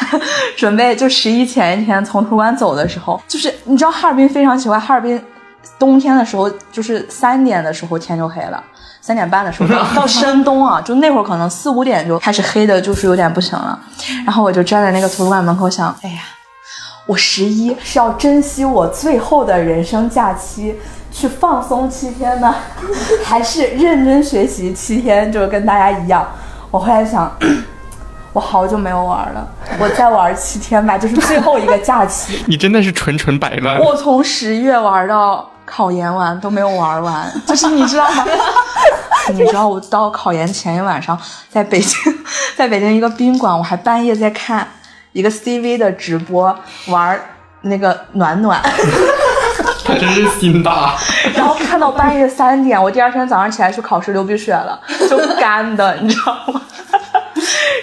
[0.57, 5.21] 准备就十一前一天从图书馆走的时候，就是你知道哈尔滨非常奇怪，哈尔滨。
[5.79, 8.63] 冬天的时候，就是三点的时候天就黑了，
[9.01, 13.79] 三点半的时候 到深冬啊，就那会儿可能四五点就开始黑的，就是有点不行了。
[14.25, 16.21] 然后我就站在那个图书馆门口想，哎呀，
[17.07, 20.79] 我十一是要珍惜我最后的人生假期
[21.11, 22.55] 去放松七天呢，
[23.25, 26.27] 还是认真学习七天，就是跟大家一样？
[26.71, 27.31] 我后来想，
[28.33, 29.47] 我好久没有玩了，
[29.79, 32.43] 我再玩七天吧，就是最后一个假期。
[32.49, 33.79] 你真的是纯纯摆烂。
[33.79, 35.49] 我从十月玩到。
[35.67, 38.25] 考研完都没有玩完，就是你知道吗？
[39.33, 41.17] 你知道我到考研前一晚上，
[41.49, 41.97] 在北京，
[42.59, 44.67] 在北京一个宾馆，我还半夜在看
[45.13, 46.53] 一个 CV 的直播，
[46.89, 47.17] 玩
[47.61, 48.61] 那个暖暖。
[49.85, 50.97] 他真是心大。
[51.37, 54.77] 然后看到半夜三点，我第二天早上起来去考试流鼻血了，
[55.09, 56.61] 就干的，你知道吗？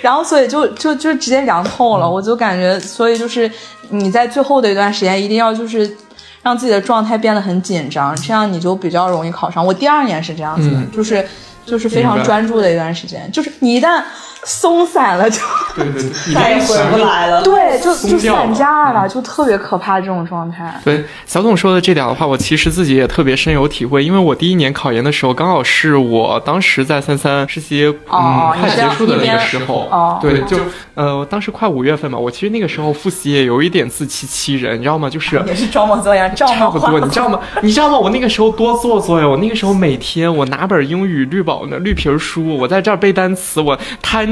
[0.01, 3.49] 然后所以就就就直接凉透了，我就感觉，所以就是
[3.89, 5.95] 你在最后的一段时间一定要就是。
[6.43, 9.65] 让自己的状态变得很紧张，这样你就比较容易考上。
[9.65, 11.27] 我第二年是这样子的，就是
[11.65, 14.01] 就是非常专注的一段时间，就是你一旦。
[14.43, 15.41] 松散了就
[15.76, 17.41] 对对对再也回不来了。
[17.43, 20.80] 对，就就散架了，就特别可怕这种状态。
[20.84, 29.88] 对，小董说的这点的话，我其实自己也特别深有体会，因为我第一年考研的时候，刚好是我当时在三三实习，嗯，快结束的那个时候。
[29.91, 30.19] 哦。
[30.21, 30.58] 对，就
[30.95, 35.10] 呃，当时快五月份嘛，我其实那个时候复习也有一点自欺欺人，你知道吗？
[35.10, 37.39] 就是也是装模作样，差不多，你知道吗？
[37.62, 37.97] 你知道吗？
[37.97, 39.28] 我那个时候多做作呀！
[39.28, 43.78] 我那个时候每天我拿本英语绿宝的绿皮书，我在这儿背单词，我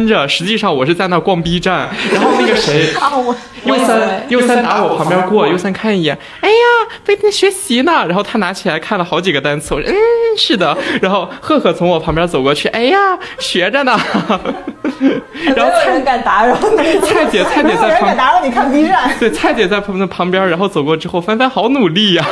[0.08, 0.16] 摊。
[0.16, 2.94] 着，实际上我是在那逛 B 站， 然后那个谁，
[3.66, 6.56] 优三优三打我旁边过，优三看一眼，哎呀，
[7.04, 8.06] 在那学习呢。
[8.08, 9.96] 然后他拿起来看了好几个单词，我说嗯
[10.38, 10.78] 是的。
[11.02, 12.98] 然后赫赫从我旁边走过去，哎呀，
[13.40, 14.00] 学着呢。
[15.56, 22.26] 然后蔡敢打扰你，蔡姐蔡姐在旁边打扰你看 B 站，对，蔡姐在旁旁边，然后走过之后，帆帆好努力呀。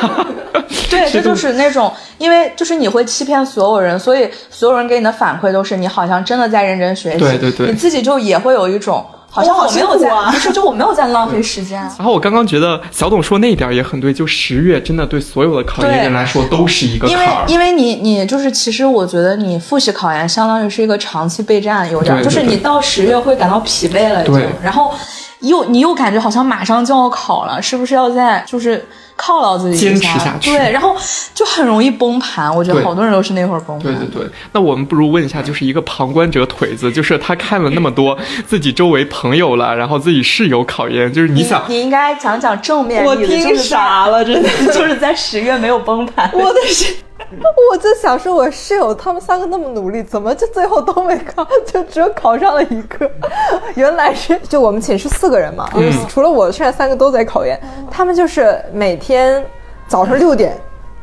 [0.90, 7.18] 对，这就是那种，因为就是你会欺骗所有人，所以所有人给你的反馈都是你好像真的在认真学习。
[7.18, 11.82] 对对对，你自己就也会有一种好像我没有在， 不是就我没有在浪费时间。
[11.98, 17.20] 然后我刚刚觉得小董说那一点也很对，就十月真的对所有的考研人来说都是一个坎儿。
[17.20, 24.94] 因为因为你你就是其实我觉得你复习考研相当于是一个长期备战，有点就是你到十月会感到疲惫了，对，然后
[25.40, 28.86] 又你又感觉好像马上就要考了，是不是要在就是。
[29.24, 30.94] 犒劳自己坚持下去，对，然后
[31.34, 32.54] 就很容易崩盘。
[32.54, 33.84] 我觉得好多人都是那会儿崩盘。
[33.84, 43.06] 对对对，那我们不如问一下，就是一个旁观者腿子，就是他看了那么多 自己周围朋友了，然后自己室友考研，就是你想，你应该讲讲正面。
[43.06, 46.30] 我听傻了，真的， 就是在十月没有崩盘。
[46.34, 46.94] 我的是。
[47.72, 53.10] 我就想说，我室友他们三个那么努力，怎么就最后都没考，就只有考上了一个？
[53.76, 55.70] 原来是就我们寝室四个人嘛，
[56.08, 57.60] 除了我，剩下三个都在考研。
[57.90, 59.44] 他们就是每天
[59.88, 60.56] 早上六点，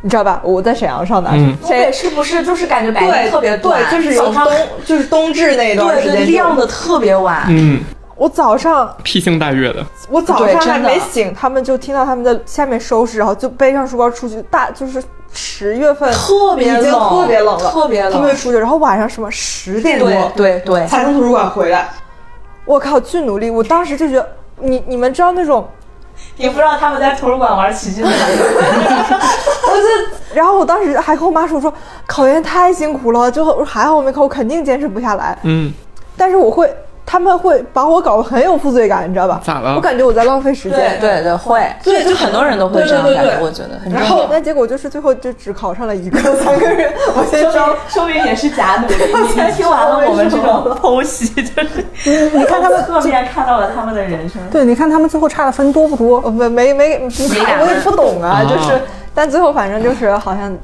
[0.02, 0.40] 你知道吧？
[0.44, 1.30] 我在沈阳上的，
[1.66, 3.82] 谁是不是就是感觉白天特别短？
[3.90, 4.46] 对，就是有冬，
[4.84, 7.44] 就是冬至那段时间亮的特别晚。
[7.48, 7.80] 嗯，
[8.20, 15.02] 我早上披星戴月的，我早上还没醒，他们就听到他们在下面收拾，然后就背上书包出去，大就是。
[15.32, 18.12] 十月份特别冷，特别冷了，特别冷。
[18.12, 21.88] 他们出去，然后晚上什么十点多，对对，才从图书馆回来。
[22.64, 23.48] 我靠，巨努力！
[23.48, 24.28] 我当时就觉得，
[24.58, 25.68] 你你们知道那种，
[26.36, 28.42] 你不知道他们在图书馆玩奇迹的感觉。
[29.70, 31.72] 我就，然后我当时还跟我妈说，我说
[32.08, 35.38] 考研太辛苦了，就还好我没考，我肯定坚持不下来。
[35.44, 35.72] 嗯，
[36.16, 36.68] 但是我会，
[37.10, 39.40] 他们会把我搞得很有负罪感，你知道吧？
[39.42, 40.96] 咋了我感觉我在浪费时间。
[41.00, 44.28] 对对会，对就很多人都会这样对对对感觉，我觉得很然后正常。
[44.30, 48.94] 那结果就是最后就只考上了一个三个人，我先说招说明也是假努力。
[49.34, 54.40] 你听完了我们这种剖析， 就是你看他们侧面看到了他们的人生。
[54.52, 56.20] 对，你看他们最后差的分多不多？
[56.30, 58.80] 没没没我也不懂啊，啊就是，
[59.12, 60.56] 但最后反正就是好像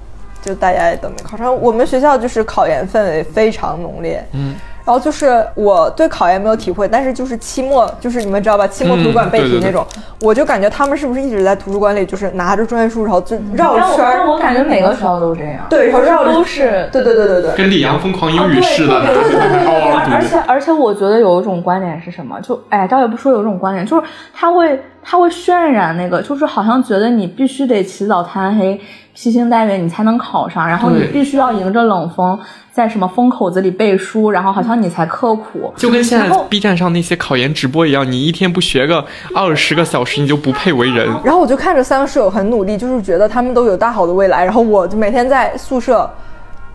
[0.43, 1.53] 就大家也都没考上。
[1.61, 4.55] 我们学校就是考研氛围非常浓烈，嗯，
[4.87, 9.85] 然后就是我对考研没有体会，但是就是期末，就是你们知道吧，期末图书馆背嗯对对对题那种，
[10.21, 22.41] 我就感觉他们是不是一直在图书馆里就是拿着专业书，然后就绕圈儿但，我感觉每个学校都这样，对，然后绕都是对对对对对，跟李阳疯狂英语似的，对对对对对而且而且我觉得有一种观点是什么？
[22.41, 28.81] 就哎，倒也不说有一种观点，就是他会他会渲染那个，就是好像觉得你必须得起早贪黑、
[29.17, 32.39] 披星戴月，你才能考上，然后你必须要迎着冷风，
[32.71, 35.73] 在什么风口子里背书，然后好像你才刻苦。
[35.75, 39.03] 就跟现在 B 站上那些考研直播一样，你一天不学个
[39.35, 41.09] 二十个小时，你就不配为人。
[41.25, 46.09] 然后我就看着三个室友很努力，就是觉得他们都有大好的未来，然后我就每天在宿舍，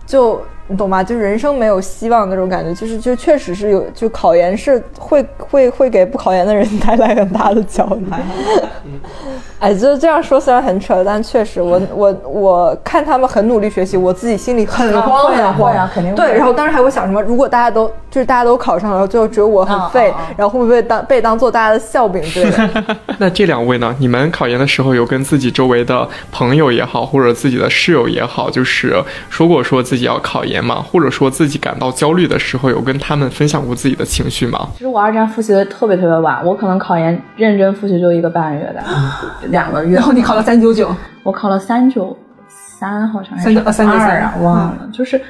[0.04, 1.04] 就你懂吗？
[1.04, 8.06] 就人生没有希望那种感觉，就是就确实是有，就考研是会会会给不考研的人带来很大的焦虑。
[9.60, 22.96] 哎，就这样说虽然很扯，但确实我我我看他们很努力学习，我自己心里很慌很慌会啊肯定会对，然后当时还会想什么，如果大家都就是大家都考上了，最后只有我很废，然后会不会当被当做大家的笑柄之类的？
[23.18, 23.94] 那这两位呢？
[24.00, 30.76] 你们考研的时候有跟自己周围的朋友也好，或者自己的室友也好，就是说过说自己要考研吗？
[30.76, 34.68] 或者说自己感到焦虑的时候，有跟他们分享过自己的情绪吗？
[34.74, 38.82] 其实我二战复习的特别特别晚，我可能考研认真复习就一个半月的，
[39.48, 39.96] 两个月。
[39.96, 42.16] 然后你考了三九九，我考了三九
[42.48, 45.22] 三，好像还是三九呃三九三二啊，忘了，就是嗯，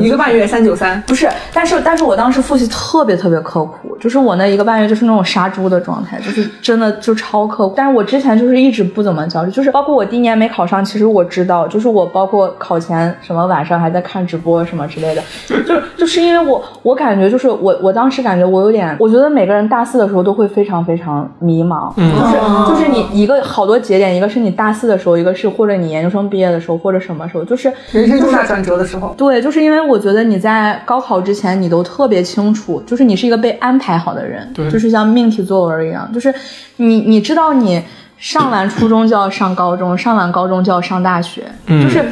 [0.00, 1.00] 一个半月三九三。
[1.06, 7.74] 不是，但是但是我当时复习特别特别刻苦，就是我那一个半月就是那种杀猪的状态，就是真的就超刻苦。
[7.76, 36.34] 但是我之前就是一直不怎么焦虑，就是包括我第一年没考上，其实我知道，就是我包括考前什么晚上还在看直播什么之类的，就是 就是因为我我感觉就是我我当时感觉我有点，我觉得每个人大四的时候都会非常非常迷茫，嗯就是就是你一个好多节点，一个是你大四的时候，一个是或者你研究生毕业的时候，或者什么时候，就是人生重大转折的时候，对，就是因为我觉得你在高考之前，你都特别清楚，就是你是一个被安排好的人，就是像命题作文一样，就是
[36.76, 37.82] 你你知道你
[38.16, 42.02] 上完初中就要上高中，上完高中就要上大学，嗯就是。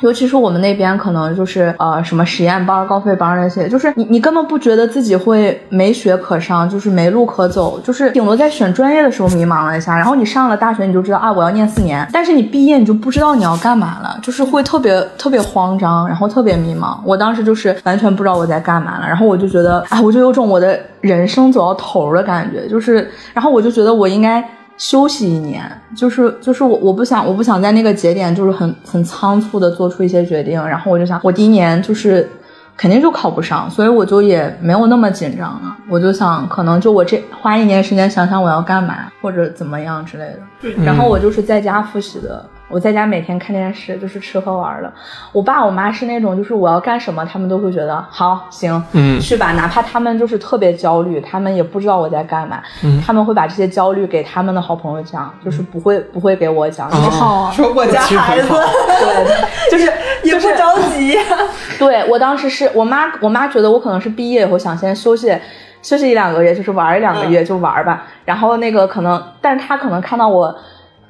[0.00, 16.98] 尤其是我们那边可能就是呃什么实验班、高费班那些，就是你你根本不觉得自己会没学可上，就是没路可走，就是顶多在选专业的时候迷茫了一下，然后你上了大学你就知道啊我要念四年，但是你毕业你就不知道你要干嘛了，就是会特别特别慌张，然后特别迷茫。
[17.02, 24.46] 我当时就是完全不知道我在干嘛了，然后我就觉得啊我就有种我的人生走到头的感觉，就是然后我就觉得我应该。
[24.76, 32.28] 休息一年，就是就是我我不想我不想在那个节点就是很很仓促的做出一些决定，然后我就想我第一年就是
[32.76, 40.24] 肯定就考不上，所以我就也没有那么紧张了，我就想可能就我这花一年时间想想我要干嘛或者怎么样之类
[40.62, 42.44] 的，然后我就是在家复习的。
[42.68, 44.92] 我在家每天看电视，就是吃喝玩乐。
[45.32, 49.52] 我爸我妈是那种，就是我要干什么，他们都会觉得好行，嗯去吧。
[49.52, 56.90] 哪怕他们就是特别焦虑，他们也不知道我在干嘛，嗯他们会把这些焦虑给他们的好朋友讲，就是不会不会给我讲。
[56.90, 57.10] 就是
[57.54, 59.92] 说我家孩子对，就是
[60.24, 61.16] 也不着急。
[61.78, 65.36] 对我当时是我妈，我妈觉得我可能是毕业以后想先休息。
[65.82, 68.02] 休息一两个月，就是玩一两个月就玩吧。
[68.24, 70.52] 然后那个可能，但是她可能看到我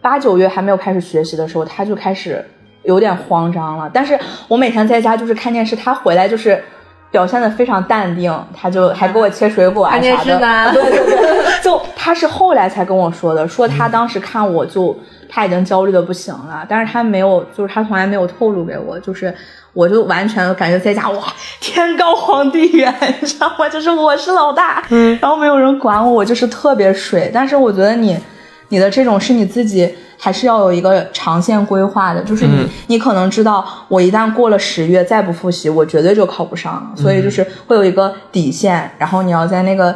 [0.07, 2.45] 八九月还没有开始学习的时候，他就开始
[2.85, 3.91] 有点慌张了。
[3.93, 4.17] 但是
[4.47, 6.63] 我每天在家就是看电视，他回来就是
[7.11, 10.33] 表现的非常淡定，他就还给我切水果啊看电啥的。
[10.33, 14.97] 视呢对对对， 就他是后来才跟我说的，说他当时看我就
[15.29, 19.35] 他已经焦虑的不行了，但是他没有，就是他从来没有透露给我，就是
[19.73, 21.25] 我就完全感觉在家哇
[21.61, 23.69] 天高皇帝远，你知道吗？
[23.69, 27.29] 就是我是老大，嗯，然后没有人管我，我就是特别水。
[27.35, 28.17] 但是我觉得你
[28.69, 32.69] 你的这种是你自己还是要有一个长线规划的，就是你、嗯。
[32.89, 39.95] 你可能知道，我一旦过了十月再不复习，我绝对就考不上了，所以就是会有一个底线，然后你要在那个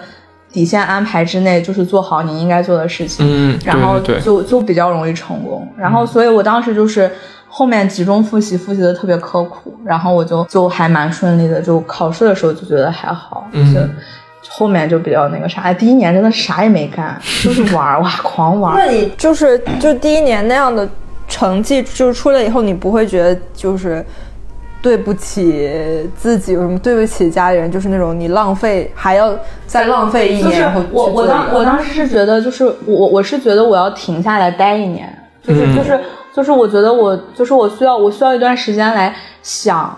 [0.52, 5.66] 底线安排之内，就是做好你应该做的事情，嗯，然后就就比较容易成功。
[5.76, 7.10] 然后，所以我当时就是
[7.48, 13.74] 后面集中复习，复习的特别刻苦，然后我就就还蛮顺利的，就考试的时候就觉得还好，嗯。
[13.74, 13.80] 就
[14.61, 15.62] 后面就比较那个啥。
[15.62, 18.76] 哎，第一年真的啥也没干， 就是玩儿哇，狂玩儿。
[18.76, 20.86] 那你就是就第一年那样的
[21.26, 24.04] 成绩，就是出来以后，你不会觉得就是
[24.82, 25.70] 对不起
[26.14, 29.34] 自己，有什么对不起家里人，就是那种你浪费还要
[29.66, 35.11] 再浪费一就是年，我我当我当时是觉得，就是我我是觉得我要停下来待一年，
[35.42, 36.00] 就是、嗯就是
[36.34, 39.96] 就是我觉得我就是我需要我需要一段时间来想，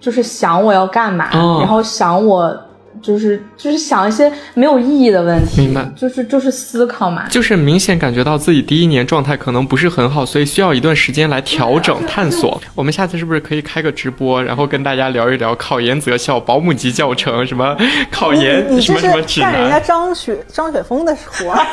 [0.00, 2.54] 就是想我要干嘛，哦然后想我
[3.02, 7.26] 就是就是想一些没有意义的问题，明白就是就是思考嘛。
[7.28, 12.60] 就是明显感觉到自己第一年状态可能不是很好，所以需要一段时间来调整探索。
[12.74, 17.76] 我们下次是不是可以开个直播，然后跟大家聊一聊考研择校、保姆级教程、什么
[18.10, 19.80] 考研什么什么指南干人家？
[19.80, 21.66] 张雪张雪峰的活儿，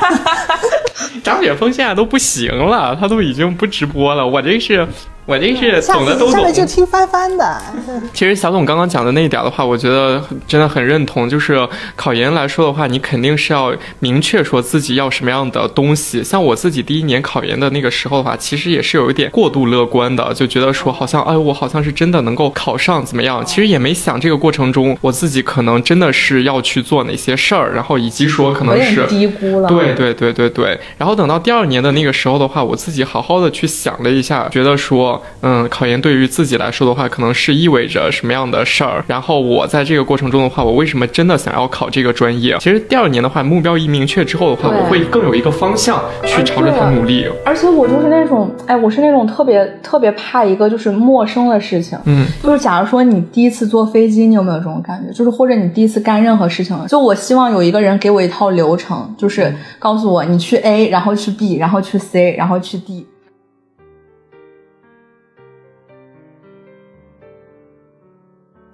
[1.23, 4.25] 张雪峰现在都不行了，他都已经不直播了。
[4.25, 4.87] 我这是。
[5.27, 6.53] 我这是懂的都懂下面。
[6.53, 7.61] 就听帆帆的。
[8.13, 11.29] 其实小董刚刚讲的那一点的话，我觉得真的很认同。
[11.29, 11.67] 就是
[11.97, 16.23] 考研来说的话，你肯定是要明确说自己要什么样的东西。
[16.23, 23.45] 像我自己第一年考研的那个时候的话，其实也是有一点过度乐观的，就觉得说好像哎，我好像是真的能够考上怎么样？
[23.45, 30.79] 其实也没想这个过程中我自己可能真的是要去做哪些事儿，然后以及说可能是低估了，对对对对对。
[30.97, 39.03] 然后等到第二年的那个时候的话，我自己好好的去想了一下，觉得说，嗯，考研对于自己来说的话，可能是意味着什么样的事儿。
[39.07, 42.57] 然后我在这个过程中的话，我为什么真的想要考这个专业？
[42.59, 47.27] 其实第二年的话，目标一明确之后的话，我会更有一个方向去朝着它努力。
[47.45, 51.97] 而且我就是那种，哎，我是那种特别特别怕一个就是陌生的事情。
[52.05, 55.13] 嗯，就是假如说你第一次坐飞机，你有没有这种感觉？
[55.13, 63.05] 就是或者你第一次干任何事情，就我希望有一个人给我一套流程，就是告诉我你去 A，然后去 B，然后去 C，然后去 D。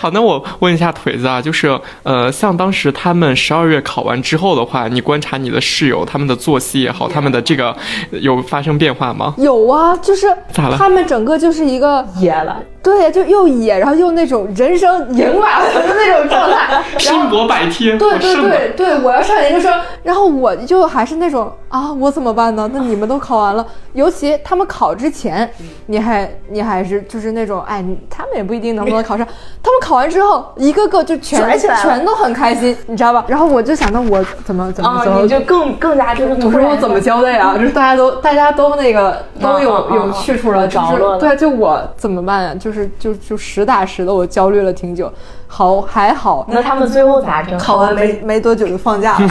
[0.04, 7.74] 好，那我问一下腿子啊，就是呃，像当时他们十二月考完之后的话，你观察你的室友他们的作息也好，他们的这个
[8.12, 9.34] 有发生变化吗？
[9.38, 10.78] 有啊，就是咋了？
[10.78, 17.30] 他们整个就是一个野了，对，就又野，然后又那种人生赢满了的那种状态， 然拼。
[17.30, 19.74] 搏百天，对对对对，我要上研究生，
[20.04, 22.70] 然后我就还是那种啊，我怎么办呢？
[22.74, 25.50] 那你们都考完了，尤其他们考之前，
[25.88, 29.26] 你还你还是就是那种，哎，他们也不一定能不能考上，
[29.64, 33.24] 他们考完之后，一个个就全拽起来全都很开心，你知道吧？
[33.28, 37.56] 然后我就想到我怎么怎么怎么，啊你就更更加就是我说我怎么交代啊？
[37.58, 42.56] 就是大家都大家都那个都有有去处了，就是着落了对，就我怎么办呀？
[42.60, 45.12] 就是就就实打实的，我焦虑了挺久。
[45.48, 47.56] 好还好，那他们最后咋整？
[47.60, 49.30] 考完没没多久就放假了，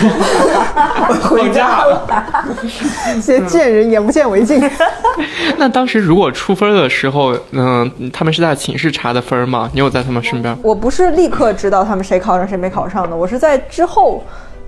[1.09, 2.07] 我回家了。
[3.14, 4.62] 这些见人眼不见为净。
[5.59, 9.68] 那当时如果出分的时候，嗯、他们是在寝室查的分吗？
[9.72, 10.57] 你有在他们身边？
[10.62, 14.22] 我不是立刻知道他们谁考上谁没考上的，我是在之后，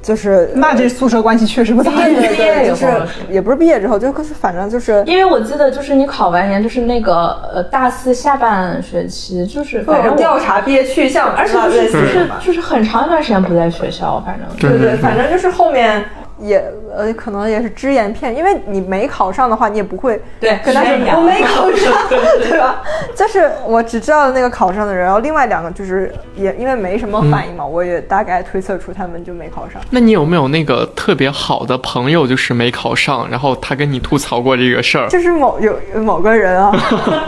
[0.04, 2.20] 就是那这宿舍关系确实不咋对地。
[2.20, 16.04] 对对，就是毕业以后也不是毕业之后，就是反正就是因为我记得就是你考完研，就是那个呃大四下半学期，就是反正调查毕业去向，而且就是就是就是很长一段时间不在学校，反正对对，反正就是后面
[16.38, 16.62] 也
[16.94, 21.92] 呃，可能也是只言片语，因为你没考上的话，你也不会对跟他说我没考上，
[22.42, 22.82] 对吧？
[23.14, 29.80] 就是我只知道那个考上的人，然后另外两个就是也因为没什么反应嘛，我也大概推测出他们就没考上。
[29.90, 35.08] 那你有没有那个特别好的朋友，就是没考上，然后他跟你吐槽过这个事儿？
[35.08, 36.72] 就是某有有某个人啊，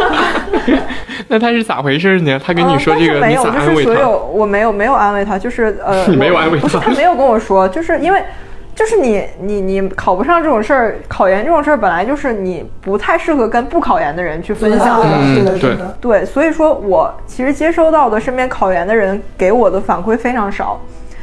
[1.29, 2.41] 那他是咋回事呢？
[2.45, 3.83] 他跟你说呃这个，没有，就是？
[3.85, 8.23] 所有我没有没有安慰他，就是呃，你没有安慰他不是他没有跟我说，就是因为。
[8.77, 15.01] 就是你你你考不上这种事儿，考研这种事儿本来就是你不太适合跟不考研的人去分享。
[15.01, 15.77] 的，对的，对。
[15.77, 15.97] 的。
[15.99, 20.79] 对，所以说我其实接收到的身边考研的人给我的反馈非常少，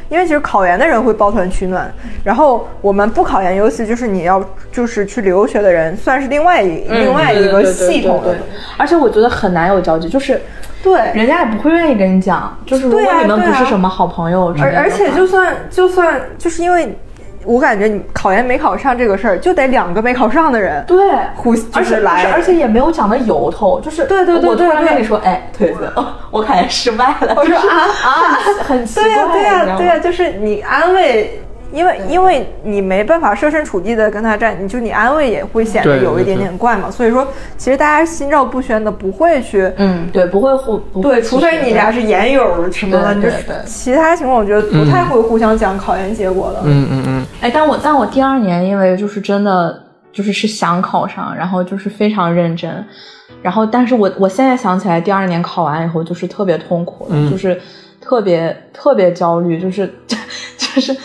[0.08, 1.88] 因为其实考研的人会抱团取暖，
[2.24, 8.36] 然后我们不考研，尤其就是你要就是去留学的人，算是另外一、另外一个系统的，
[8.76, 10.42] 而且我觉得很难有交集，就是
[10.82, 11.00] 对。
[11.14, 16.98] 人家也不会愿意跟你讲，就是如果你们不是什么好朋友而而且就算就算就是因为，
[17.44, 20.96] 我感觉你考研没考上这个事儿，就得两个没考上的人对，
[21.36, 28.12] 互就而且是来，而且也没有讲的由头，就是对对对我突然跟你说，哎，腿子，哦我考研失败了，我说啊啊，
[28.64, 31.40] 很奇怪，对呀、对呀、就是你安慰。
[31.74, 36.90] 因为因为你没办法设身处地的跟他站，你就你安慰也会显得有一点点怪嘛。
[36.90, 37.26] 所以说，
[37.58, 46.60] 其实大家心照不宣的，不会去嗯，对，不会互，不会对，除非你俩是研友什么的，就是对对对其他情况，我觉得不太会互相讲考研结果的。
[46.64, 52.84] 嗯嗯嗯，哎，但我但我第二年因为就是真的就是是想考上，然后就是非常认真，
[53.42, 57.60] 然后但是我我现在想起来，第二年考完以后就是特别痛苦就是
[58.00, 60.16] 特别特别焦虑，就是就
[60.58, 60.96] 就是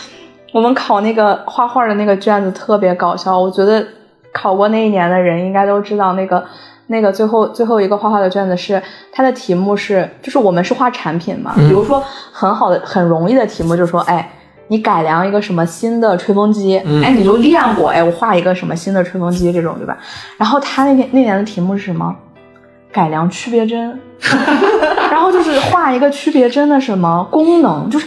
[0.52, 3.38] 我们考那个画画的那个卷子特别搞笑。
[3.38, 3.86] 我觉得
[4.32, 6.44] 考过那一年的人应该都知道，那个
[6.86, 8.82] 那个最后最后一个画画的卷子是
[9.12, 14.30] 它的题目是，就是我们是画产品嘛，比如说很好的很容易的题目，就是说，哎。
[14.72, 16.78] 你改良一个什么新的吹风机？
[17.02, 19.98] 哎，你就练过哎，我画一个什么新的吹风机这种对吧？
[20.36, 22.14] 然后他那天那年的题目是什么？
[22.92, 23.98] 改良区别针，
[25.10, 27.90] 然后就是画一个区别针的什么功能？
[27.90, 28.06] 就是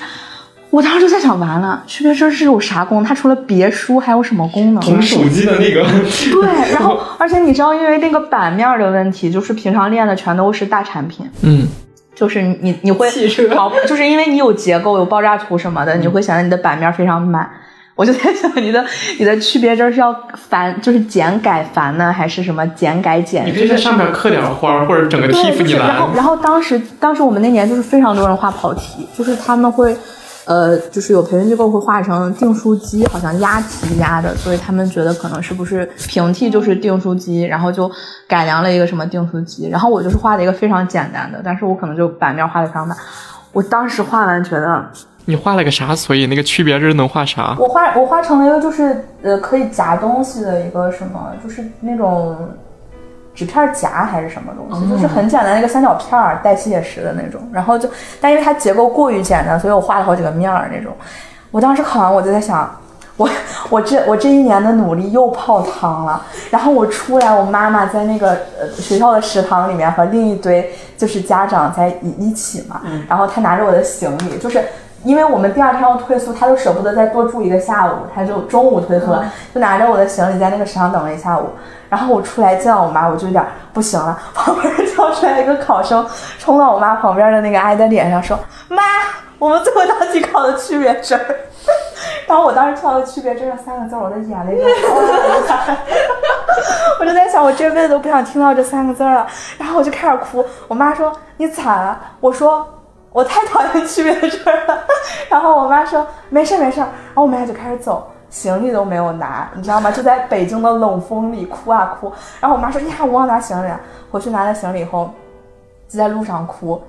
[0.73, 3.07] 我当时就在想，完了，区别针是有啥功能？
[3.07, 4.81] 它除了别书还有什么功能？
[4.81, 5.85] 同手机的那个。
[6.31, 11.29] 对，然后而且你知道，因为那个版面的问题，就是平常练的全都是大产品。
[11.41, 11.67] 嗯。
[12.15, 13.07] 就是你你会
[13.55, 17.47] 好，就是因为你有结构有爆炸图什么的，你会显得你的版面非常满。
[17.93, 18.83] 我就在想，你的
[19.19, 20.11] 你的区别针是要
[20.49, 23.45] 繁，就是简改繁呢，还是什么简改简？
[23.45, 25.85] 你可以在上面刻点花，或者整个题幅你来。
[25.85, 29.95] 然后然后当时当时我们那年就是非常多人画跑题，就是他们会。
[30.45, 37.89] 呃，就是有培训机构会画成订书机，好像押题押的，所以他们觉得可能是不是平替就是订书机，然后就
[38.27, 39.69] 改良了一个什么订书机。
[39.69, 42.97] 然后我就是画了一个非常简单的，但是我可能就版面画的非常满。
[43.51, 44.85] 我当时画完觉得，
[45.25, 45.95] 你画了个啥？
[45.95, 47.55] 所以那个区别是能画啥？
[47.59, 52.35] 我画我画成了一个就是呃可以夹东西的一个什么，就是那种。
[53.33, 57.41] 纸片夹还是什么东西，就是很简单的一个三角片儿，带吸铁石的那种。
[57.51, 57.89] 然后就，
[58.21, 60.93] 但因为它结构过于简单，所以我画了好几个面儿那种。
[61.51, 62.79] 我当时考完，我就在想，
[63.17, 63.29] 我
[63.69, 66.21] 我这我这一年的努力又泡汤了。
[66.49, 72.81] 然后我出来，我妈妈在那个呃学校的食堂里面和另一堆就是家长在一一起嘛。
[73.07, 74.63] 然后她拿着我的行李，就是
[75.03, 81.49] 因为我们第二天要退宿，他就舍不得再多住一个下午，他就中午退宿了，就拿着我的行李在那个食堂等了一下午。
[81.89, 84.17] 然后我出来见到我妈，我就有点不行了。
[84.33, 86.03] 旁边跳出来一个考生，
[86.39, 88.81] 冲到我妈旁边的那个阿姨的脸上说：“妈，
[89.37, 91.19] 我们最后一道题考的区别针。
[92.27, 95.77] ”然后我当时听到“区别针”这三个字，我的眼泪就哗啦下来。
[96.99, 99.27] 我就在想，我这辈子都不想听到这三个字了。
[99.59, 100.43] 然后我就开始哭。
[100.67, 102.67] 我妈说：“你惨了。”我说
[103.13, 104.83] ：“我太讨厌区别针了。”
[105.29, 108.09] 然后我妈说：“没事没事。”然后我们俩就开始走。
[108.29, 109.91] 行李都没有拿，你知道吗？
[109.91, 112.11] 就在北京的冷风里哭啊哭。
[112.39, 115.13] 然后我妈说：“呀，我忘拿行李了。”回去拿了行李以后，
[115.87, 116.81] 就在路上哭，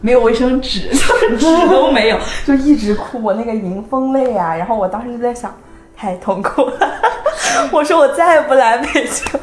[0.00, 0.88] 没有卫生纸，
[1.36, 3.20] 纸都没有，就一直哭。
[3.20, 4.54] 我那个迎风泪啊。
[4.54, 5.52] 然后我当时就在想，
[5.96, 6.90] 太痛苦了。
[7.72, 9.40] 我说我再也不来北京。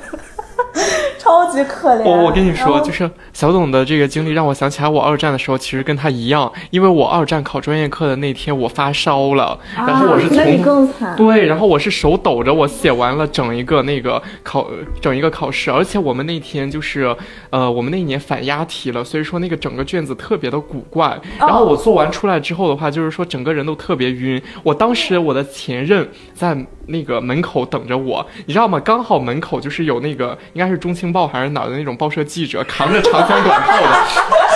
[1.19, 2.03] 超级可怜。
[2.03, 14.67] 我我跟你说，就是小董的这个经历让我想起来，我二战的时候其实跟他一样，因为我二战考专业课的那天我发烧了，然后我是从对，然后我是手抖着我写完了整一个那个考
[15.01, 17.15] 整一个考试，而且我们那天就是
[17.49, 24.41] 呃我们那一年反押题了，所以说那个整个卷子特别的古怪，然后我做完出来之后的话，就是说整个人都特别晕。
[24.63, 26.57] 我当时我的前任在
[26.87, 28.79] 那个门口等着我，你知道吗？
[28.79, 30.37] 刚好门口就是有那个。
[30.53, 34.48] 应该是中青报还是哪的那种报社记者，扛着长枪短炮的。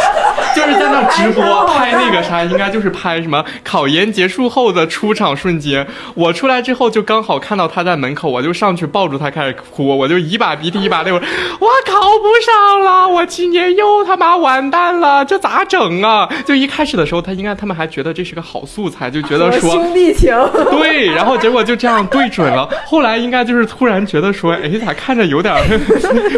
[0.65, 5.85] 就是在那直播 拍那个啥，应该就是拍什么考研结束后的出场瞬间。
[6.15, 11.17] 我出来之后就刚好看到他在门口，我就上去抱住他开始哭，我就一把鼻涕一把泪，我
[11.59, 16.29] 我考不上了，我今年又他妈完蛋了，这咋整啊？
[16.45, 20.33] 就一开始的时候，他应该他们还觉得这是个好素材，就觉得说兄弟情。
[20.71, 22.69] 对，然后结果就这样对准了。
[22.85, 25.53] 后来应该就是突然觉得说，哎，咋看着有点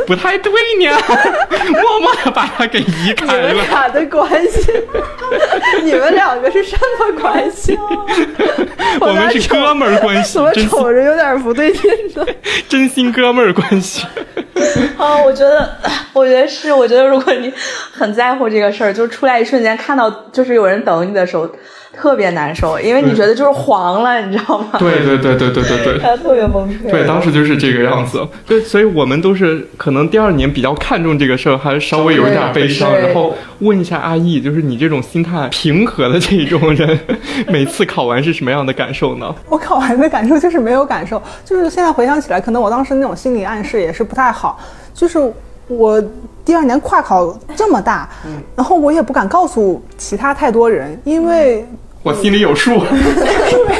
[0.07, 0.97] 不太对呢？
[1.71, 3.63] 默默的把他给移开了。
[4.15, 4.71] 关系，
[5.83, 7.77] 你们两个是什么关系？
[8.99, 12.25] 我们是哥们儿关系，怎么瞅着有点不对劲呢？
[12.69, 14.05] 真心哥们儿关系。
[14.97, 15.69] 啊，我觉得，
[16.13, 17.53] 我觉得是，我觉得如果你
[17.91, 21.49] 很在乎这个事儿，就出来一瞬间看到就是有人等你的时候。
[21.95, 24.67] 特别难受，因为你觉得就是黄了，你知道吗？
[24.77, 26.91] 对对对对对对对，他 特别崩溃。
[26.91, 28.27] 对，当时就是这个样子。
[28.45, 32.93] 对，所以我们都是可能第二年比较看重这个事儿，还是稍微有一点悲伤。
[32.95, 36.99] 然后问一下阿易，就是你这种心态平和的这种人，
[37.47, 39.33] 每次考完是什么样的感受呢？
[39.49, 44.59] 我考完的感受就是没有感受，就是现在回想起来，可能我当时那种心理暗示也是不太好。
[44.93, 45.17] 就是
[45.67, 46.01] 我
[46.43, 48.09] 第二年跨考这么大，
[48.55, 51.65] 然后我也不敢告诉其他太多人，因为。
[52.05, 53.75] 我心里有数， 因为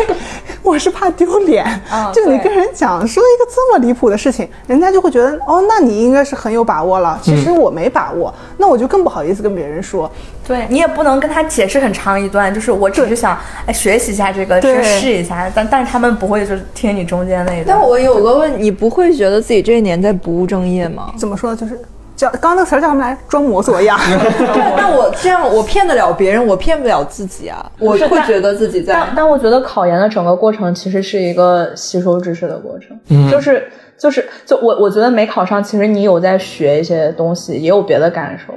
[0.63, 1.63] 我是怕丢脸。
[2.11, 7.19] 就你跟人讲说一个这么离谱的事情，人家就会觉得哦，那你应该是很有把握了。
[7.21, 10.11] 其实我没把握，那我就更不好意思跟别人说。
[10.47, 15.47] 对你也不能跟他解释很长一段，就是我只是想哎学习一下这个，去试一下。
[15.53, 17.65] 但但是他们不会就是听你中间那一段。
[17.67, 21.13] 但我有个问，你不会觉得自己这一年在不务正业吗？
[21.15, 21.55] 怎么说？
[21.55, 21.79] 就是。
[22.15, 23.17] 叫刚刚那个词儿叫什么来？
[23.27, 23.99] 装模作样。
[24.77, 27.69] 但我这样，我骗得了别人，我骗不了自己啊！
[27.79, 38.53] 我是但会觉得自己在但但我觉得考研的整个过程其实是一个吸收知识的过程，嗯就是就是就我我觉得没考上，其实你有在学一些东西，也有别的感受。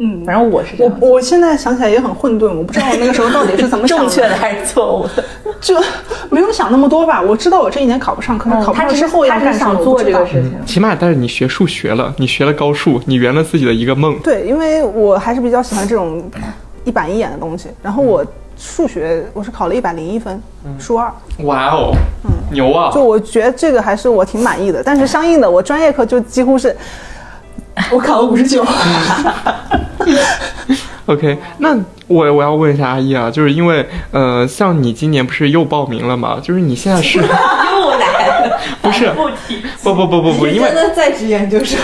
[0.00, 0.98] 嗯，反正我是这样。
[1.00, 5.24] 我我现在想起来也很混沌，我不知道我那个时候到底是怎么 正确的还是错误的？
[5.60, 5.74] 就
[6.30, 7.20] 没有想那么多吧。
[7.20, 10.54] 我知道我这一年考不上，可是考不上之后要他只是干什么想做这个事情。
[10.64, 14.16] 起码但是你学数学了，你学了高数，你圆了自己的一个梦。
[14.22, 16.22] 对，因为我还是比较喜欢这种
[16.84, 17.68] 一板一眼的东西。
[17.82, 18.24] 然后我
[18.56, 20.40] 数学我是考了一百零一分，
[20.78, 21.12] 数二。
[21.44, 21.92] 哇哦，
[22.52, 22.90] 牛啊！
[22.92, 26.76] 就我觉得这个还是我挺满意的，但是相应的我专业课就几乎是，
[27.92, 28.64] 我考了五十九。
[31.06, 31.74] OK，那
[32.06, 36.38] 我我要问一下阿姨啊，就是因为呃，像你今年不是又报名了吗？
[36.42, 37.18] 就是你现在是
[38.82, 39.10] 不是
[39.82, 41.78] 不不不不不，因为真的在职研究生，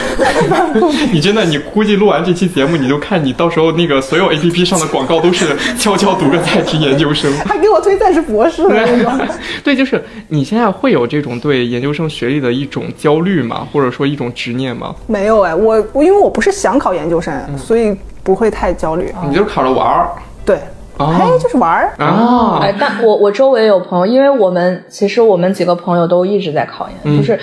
[1.13, 7.33] 你真的你估计录完这期节目，你就看你到时候那个所有 APP 上的广告都是悄悄读个在职研究生。
[7.47, 9.29] 还给我推在职博士的那种。
[9.63, 13.67] 对，就是你现在会有这种对研究生学历的一种焦虑吗？
[13.73, 14.95] 或者说一种执念吗？
[15.07, 19.13] 没有哎，我我因为我不是想考研究生，所以不会太焦虑。
[19.29, 20.09] 你就是考着玩儿
[20.45, 20.59] 对，
[20.99, 21.93] 啊嘿，就是玩儿。
[21.99, 27.39] 啊哎，但我我周围有朋友，因为我们其实我们几个朋友都一直在考研，嗯就是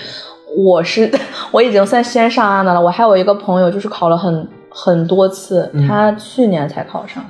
[0.58, 1.10] 我是
[1.52, 7.24] 我已经算先上岸的了，我还有一个朋友就是考了很很多次，嗯他去年才考上。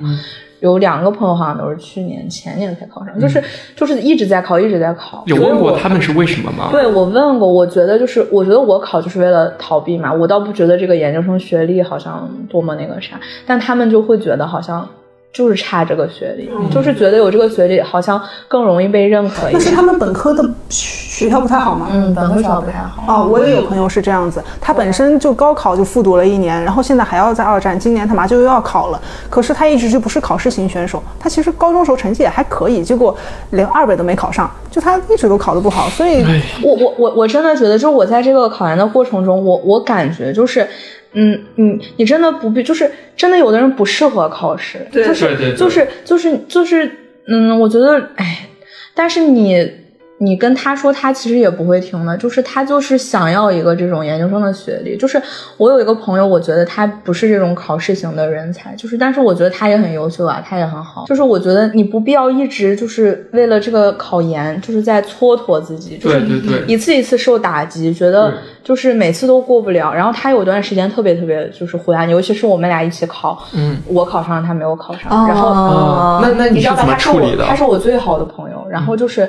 [0.60, 3.42] 有两个朋友好像都是去年、前年才考上，就是
[3.74, 5.24] 就是一直在考，一直在考。
[5.26, 6.68] 嗯有问过他们是为什么吗？
[6.70, 14.88] 对我问过，我觉得就是，我觉得我考就是为了逃避嘛，我倒不觉得这个研究生学历好像多么那个啥，但他们就会觉得好像
[15.32, 19.54] 就是差这个学历，就是觉得有这个学历好像更容易被认可一点。
[19.54, 21.88] 那是他们本科的学校不太好嘛？
[21.90, 23.22] 嗯，本科学校不太好。
[23.22, 29.00] 哦，我也有朋友是这样子，他本身就高考就复读了一年，然后现在还要在二战，今年他马上就又要考了。
[29.30, 33.16] 可是他一直就不是考试型选手，他其实高中时候成绩也还可以，结果
[33.52, 36.22] 连二本都没考上，就他一直都考得不好，所以
[36.62, 40.68] 我我我我真的觉得，就是我在这个考研的过程中，我我感觉就是。
[41.14, 45.04] 嗯，你你真的不必，就是真的有的人不适合考试，对。
[45.06, 45.56] 就是对对对。
[45.56, 46.90] 就是就是就是，
[47.26, 48.48] 嗯，我觉得，哎，
[48.94, 49.70] 但是你
[50.18, 54.96] 你跟他说，他其实也不会听的，就是他就是想要一个这种研究生的学历。
[54.96, 55.20] 就是
[55.56, 61.04] 我有一个朋友，我觉得他不是这种考试型的人才，就是但是我觉得他也很优秀啊，他也很好。
[61.08, 68.32] 就是我觉得你不必要一直就是为了这个考研，就是在蹉跎自己，就是对对对一次一次受打击，觉得
[68.62, 69.92] 就是每次都过不了。
[69.92, 76.82] 然后他有段时间特别特别就是灰暗，尤其是我们俩一起考，嗯，我考上了，他没有考上，然后啊，那那你知道吧？
[76.84, 77.44] 你是怎么他是我，处理的？
[77.44, 79.28] 他是我最好的朋友，然后就是、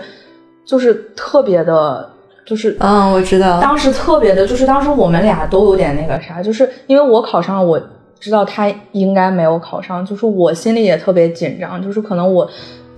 [0.65, 2.09] 就是特别的，
[2.45, 7.81] 就是嗯，我知道，当时特别的，就是当时我们俩都有点那个啥，就是因为我考上了，我
[8.19, 12.49] 知道他应该没有考上，就是我心里也特别紧张，就是可能我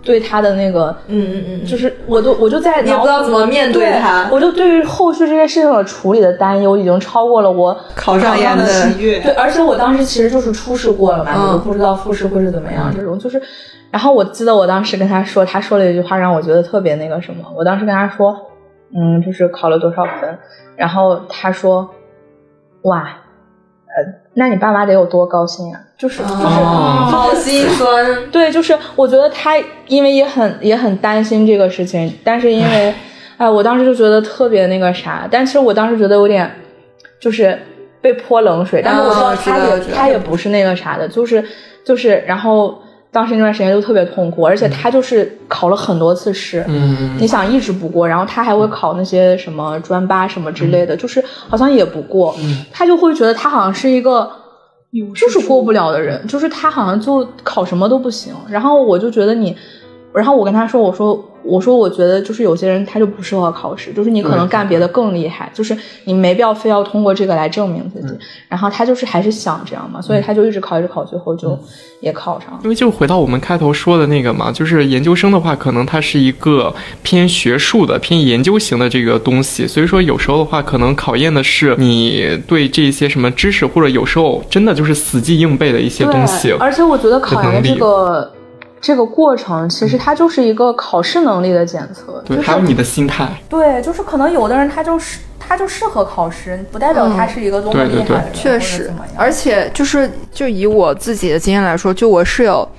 [0.04, 9.20] 对他的那个，嗯嗯嗯，就是我都我就在你也不知道怎么面对他我就对于后续这件事情的处理的担忧已经超过了我考上研的喜悦。
[9.22, 13.42] 对，而且我当时其实就是初试过了嘛，嗯我都不知道复试会是怎么样，这种就是。
[13.92, 17.44] 然后我记得我当时跟他说，他说了一句话让我觉得特别那个什么。
[17.56, 18.36] 我当时跟他说，
[18.94, 20.38] 嗯，就是考了多少分，
[20.76, 21.90] 然后他说，
[22.84, 27.08] 哇，呃，那你爸妈得有多高兴呀、就是就是、哦。
[27.10, 29.58] 好心酸，对，就是我觉得他
[29.88, 32.94] 因为也很也很担心这个事情，但是因为，
[33.38, 36.50] 哎，我当时就觉得特别那个啥，但其实我当时觉得有点
[37.20, 37.58] 就是
[38.02, 39.98] 被泼冷水，但是我知道他也、道知道。
[39.98, 41.44] 他也不是那个啥的，就是
[41.86, 42.78] 就是然后
[43.16, 52.36] 当时那段时间就特别痛苦，而且他就是考了很多次试，嗯，你想一直不过，然后他还会考那些什么专八什么之类的，就是好像也不过，
[52.74, 54.30] 他就会觉得他好像是一个
[55.16, 58.34] 就是过不了的人，就是他好像就考什么都不行。
[58.50, 59.56] 然后我就觉得你，
[60.16, 68.18] 然后我跟他说，我说我说我觉得就是有些人他就不适合考试，就是你可能干别的更厉害，就是你没必要非要通过这个来证明自己。
[68.48, 71.58] 然后他就是还是想这样嘛，所以他就一直考一直考，最后就
[72.00, 72.60] 也考上了。
[72.64, 86.54] 因为就回到我们开头说的那个嘛，就是研究生的话，可能它是一个偏学术的、偏研究型的这个东西，所以说有时候的话，可能考验的是你对这些什么知识，或者有时候真的就是死记硬背的一些东西，。
[86.60, 88.32] 而且我觉得考研这个
[88.86, 92.24] 这个过程，其实它就是一个考试能力的检测。
[92.24, 93.28] 对，就是还有你的心态。
[93.50, 102.70] 对，就是可能有的人他就是他就适合考试，不代表他是一个多么对对对厉害的人，确实而且就是就以我自己的经验来说，就我室友，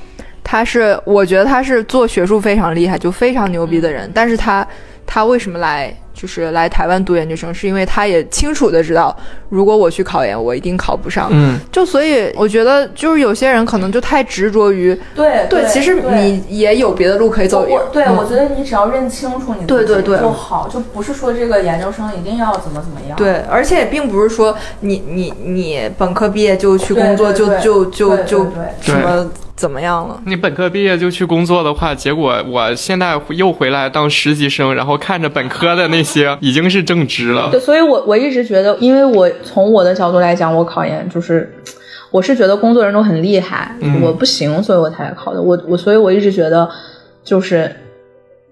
[0.45, 4.65] 他是我觉得他是做学术非常厉害，就非常牛逼的人，但是他
[5.05, 5.93] 他为什么来。
[6.17, 9.15] 就是来台湾读研究生，是因为他也清楚的知道，
[9.51, 11.29] 如果我去考研，我一定考不上。
[11.31, 17.67] 嗯，就所以我觉得，就是有些人可能就太执着于对对，其实你也有别的路可以走。
[17.93, 23.17] 对，我觉得你只要认清楚你对对对就好，就不是说这个研究生一定要怎么怎么样。
[23.19, 28.47] 对，而且并不是说你你你本科毕业就去工作，就就就就
[28.81, 29.31] 什么。
[29.57, 30.21] 怎么样了？
[30.27, 37.51] 你本科毕业就去工作的话，结果我现在又回来当实习生，然后看着本科的那些已经是正职了。
[37.51, 41.53] 对，所以我我一直觉得，因为我从我的角度来讲，我考研就是，
[42.11, 45.43] 我是觉得工作人都很厉害，我不行，所以我才来考的。
[45.43, 46.67] 我我所以我一直觉得
[47.23, 47.71] 就是。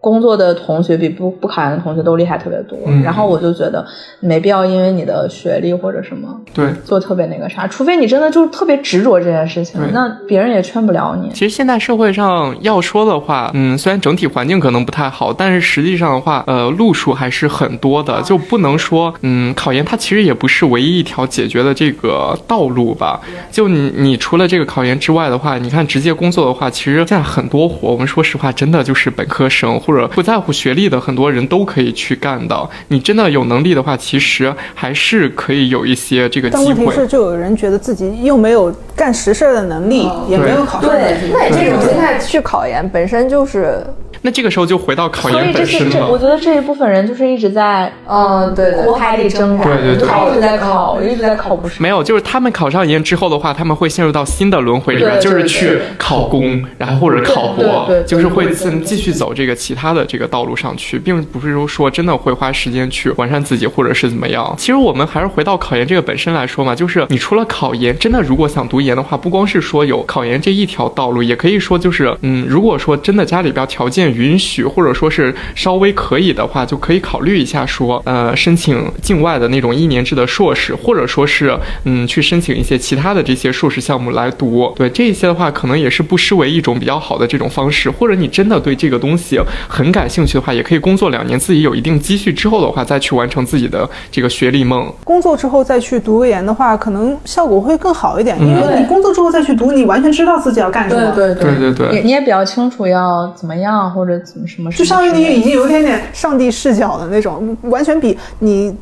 [0.05, 3.83] 工作的同学比不不考研的同学都厉害特别多，然后我就觉得
[4.21, 11.31] 没必要因为你的学历或者什么，对，就特别那个啥，除非你真的就特别执着这件事情，那别人也劝不了你。
[11.31, 23.19] 其实现在社会上要说的话，嗯，虽然整体环境可能不太好，但是实际上的话，呃，路数还是很多的，就不能说，嗯，考研它其实也不是唯一一条解决的这个道路吧。
[23.51, 32.69] 就你你除了这个考研之外的话，你看直接工作的话，其实现在很多活，我们说实话，真的就是本科生或者不在乎学历的很多人都可以去干的。
[32.89, 36.65] 你真的有能力的话，其实还是可以有一些这个机会。
[36.65, 40.91] 但问题是，就有人觉得自己又没有干实事的能力，也没有考上。
[40.91, 43.85] 对，那这种心态去考研本身就是。
[44.27, 46.09] 那这个时候就回到考研本身了。
[46.11, 51.77] 我觉得这一部分人就是一直在嗯，对，苦海里挣扎，对对对，一直在考，一直在考不上。
[51.83, 64.55] 没有，就是他们考上研之后的话，他们会陷入到新的轮回里面，就是去考公，然后或者考博，就是会继继续走这个其他他的这个道路上去，并不是说真的会花时间去完善自己，或者是怎么样。
[64.57, 81.55] 其实我们还是回到考研这个本身来说嘛，就是你除了考研，真的如果想读研的话，不光是说有考研这一条道路，也可以说就是嗯，如果说真的家里边条件允许，或者说是稍微可以的话，就可以考虑一下，说呃申请境外的那种一年制的硕士，或者说是
[81.85, 84.73] 嗯去申请一些其他的这些硕士项目来读。
[84.77, 87.91] 对这一些的话，可能也是不失为一种比较好的这种方式。
[87.91, 89.39] 或者你真的对这个东西
[89.75, 94.89] 很感兴趣的话，也可以工作两年，自己有一定积蓄之后的话，再去完成自己的这个学历梦。
[95.03, 101.11] 工作之后再去读个研的话，可能效果会更好一点，因为你工作之后再去读，你完全知道自己要干什么。
[101.11, 104.71] 对对对对对，你也比较清楚要怎么样或者怎么什么。
[104.71, 108.73] 就相当于你已经有点点上帝视角的那种，完全比你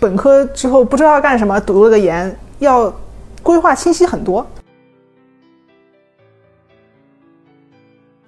[0.00, 2.92] 本科之后不知道干什么读了个研要
[3.40, 4.44] 规划清晰很多。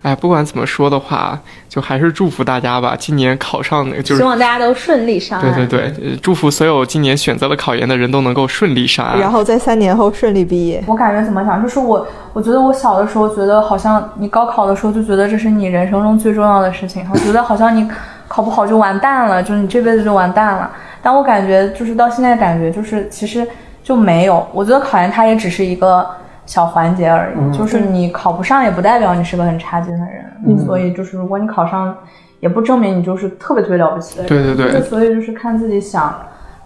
[0.03, 1.39] 哎，不管怎么说的话，
[1.69, 2.97] 就还是祝福大家吧。
[2.99, 5.55] 今年考上那个，就是希望大家都顺利上岸。
[5.55, 10.83] 对对对，祝福所有今年选择了考研的人都能够顺利上岸，然后在三年后顺利毕业。
[10.89, 17.89] 我感觉怎么讲，就是我，我觉得我小的时候觉得好像你高考的时候就觉得这是你人生中最重要的事情，我觉得好像你
[18.27, 20.69] 考不好就完蛋了，就是你这辈子就完蛋了。
[21.01, 23.47] 但我感觉就是到现在感觉就是其实
[23.85, 26.05] 就没有，我觉得考研它也只是一个。
[26.53, 31.97] 小环节而已，就是你考不上也不代表你是个很差劲的人，所以就是如果你考上，
[32.41, 34.29] 也不证明你就是特别特别了不起的人。
[34.29, 36.15] 对对对，所以就是看自己想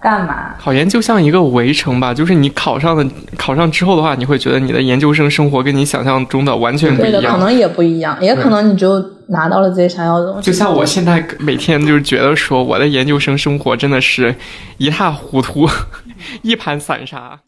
[0.01, 0.57] 干嘛。
[0.59, 3.07] 考研就像一个围城吧，就是你考上的，
[3.37, 10.47] 考上之后的话，你会觉得你的研究生生活跟你想象中的完全不一样，对的可能也不一样，也可能你就拿到了自己想要的东西。
[10.51, 14.34] 就像我现在每天就是觉得说，我的研究生生活真的是
[14.78, 15.68] 一塌糊涂，
[16.43, 17.39] 一盘散沙。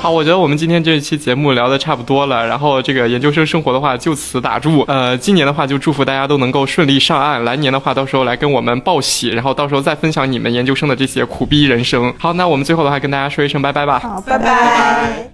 [0.00, 4.84] 好，我觉得我们今天这一期节目聊的差不多了，然后这个研究生生活的话就此打住。
[4.86, 12.14] 呃，今年的话就祝福大家都能够顺利上岸，来年的话到时候来跟我们报喜，然后到时候再分享你们研究生的这些苦逼人生。
[12.16, 13.98] 好，那我们最后的话跟大家说一声拜拜吧。
[13.98, 15.32] 好，拜拜。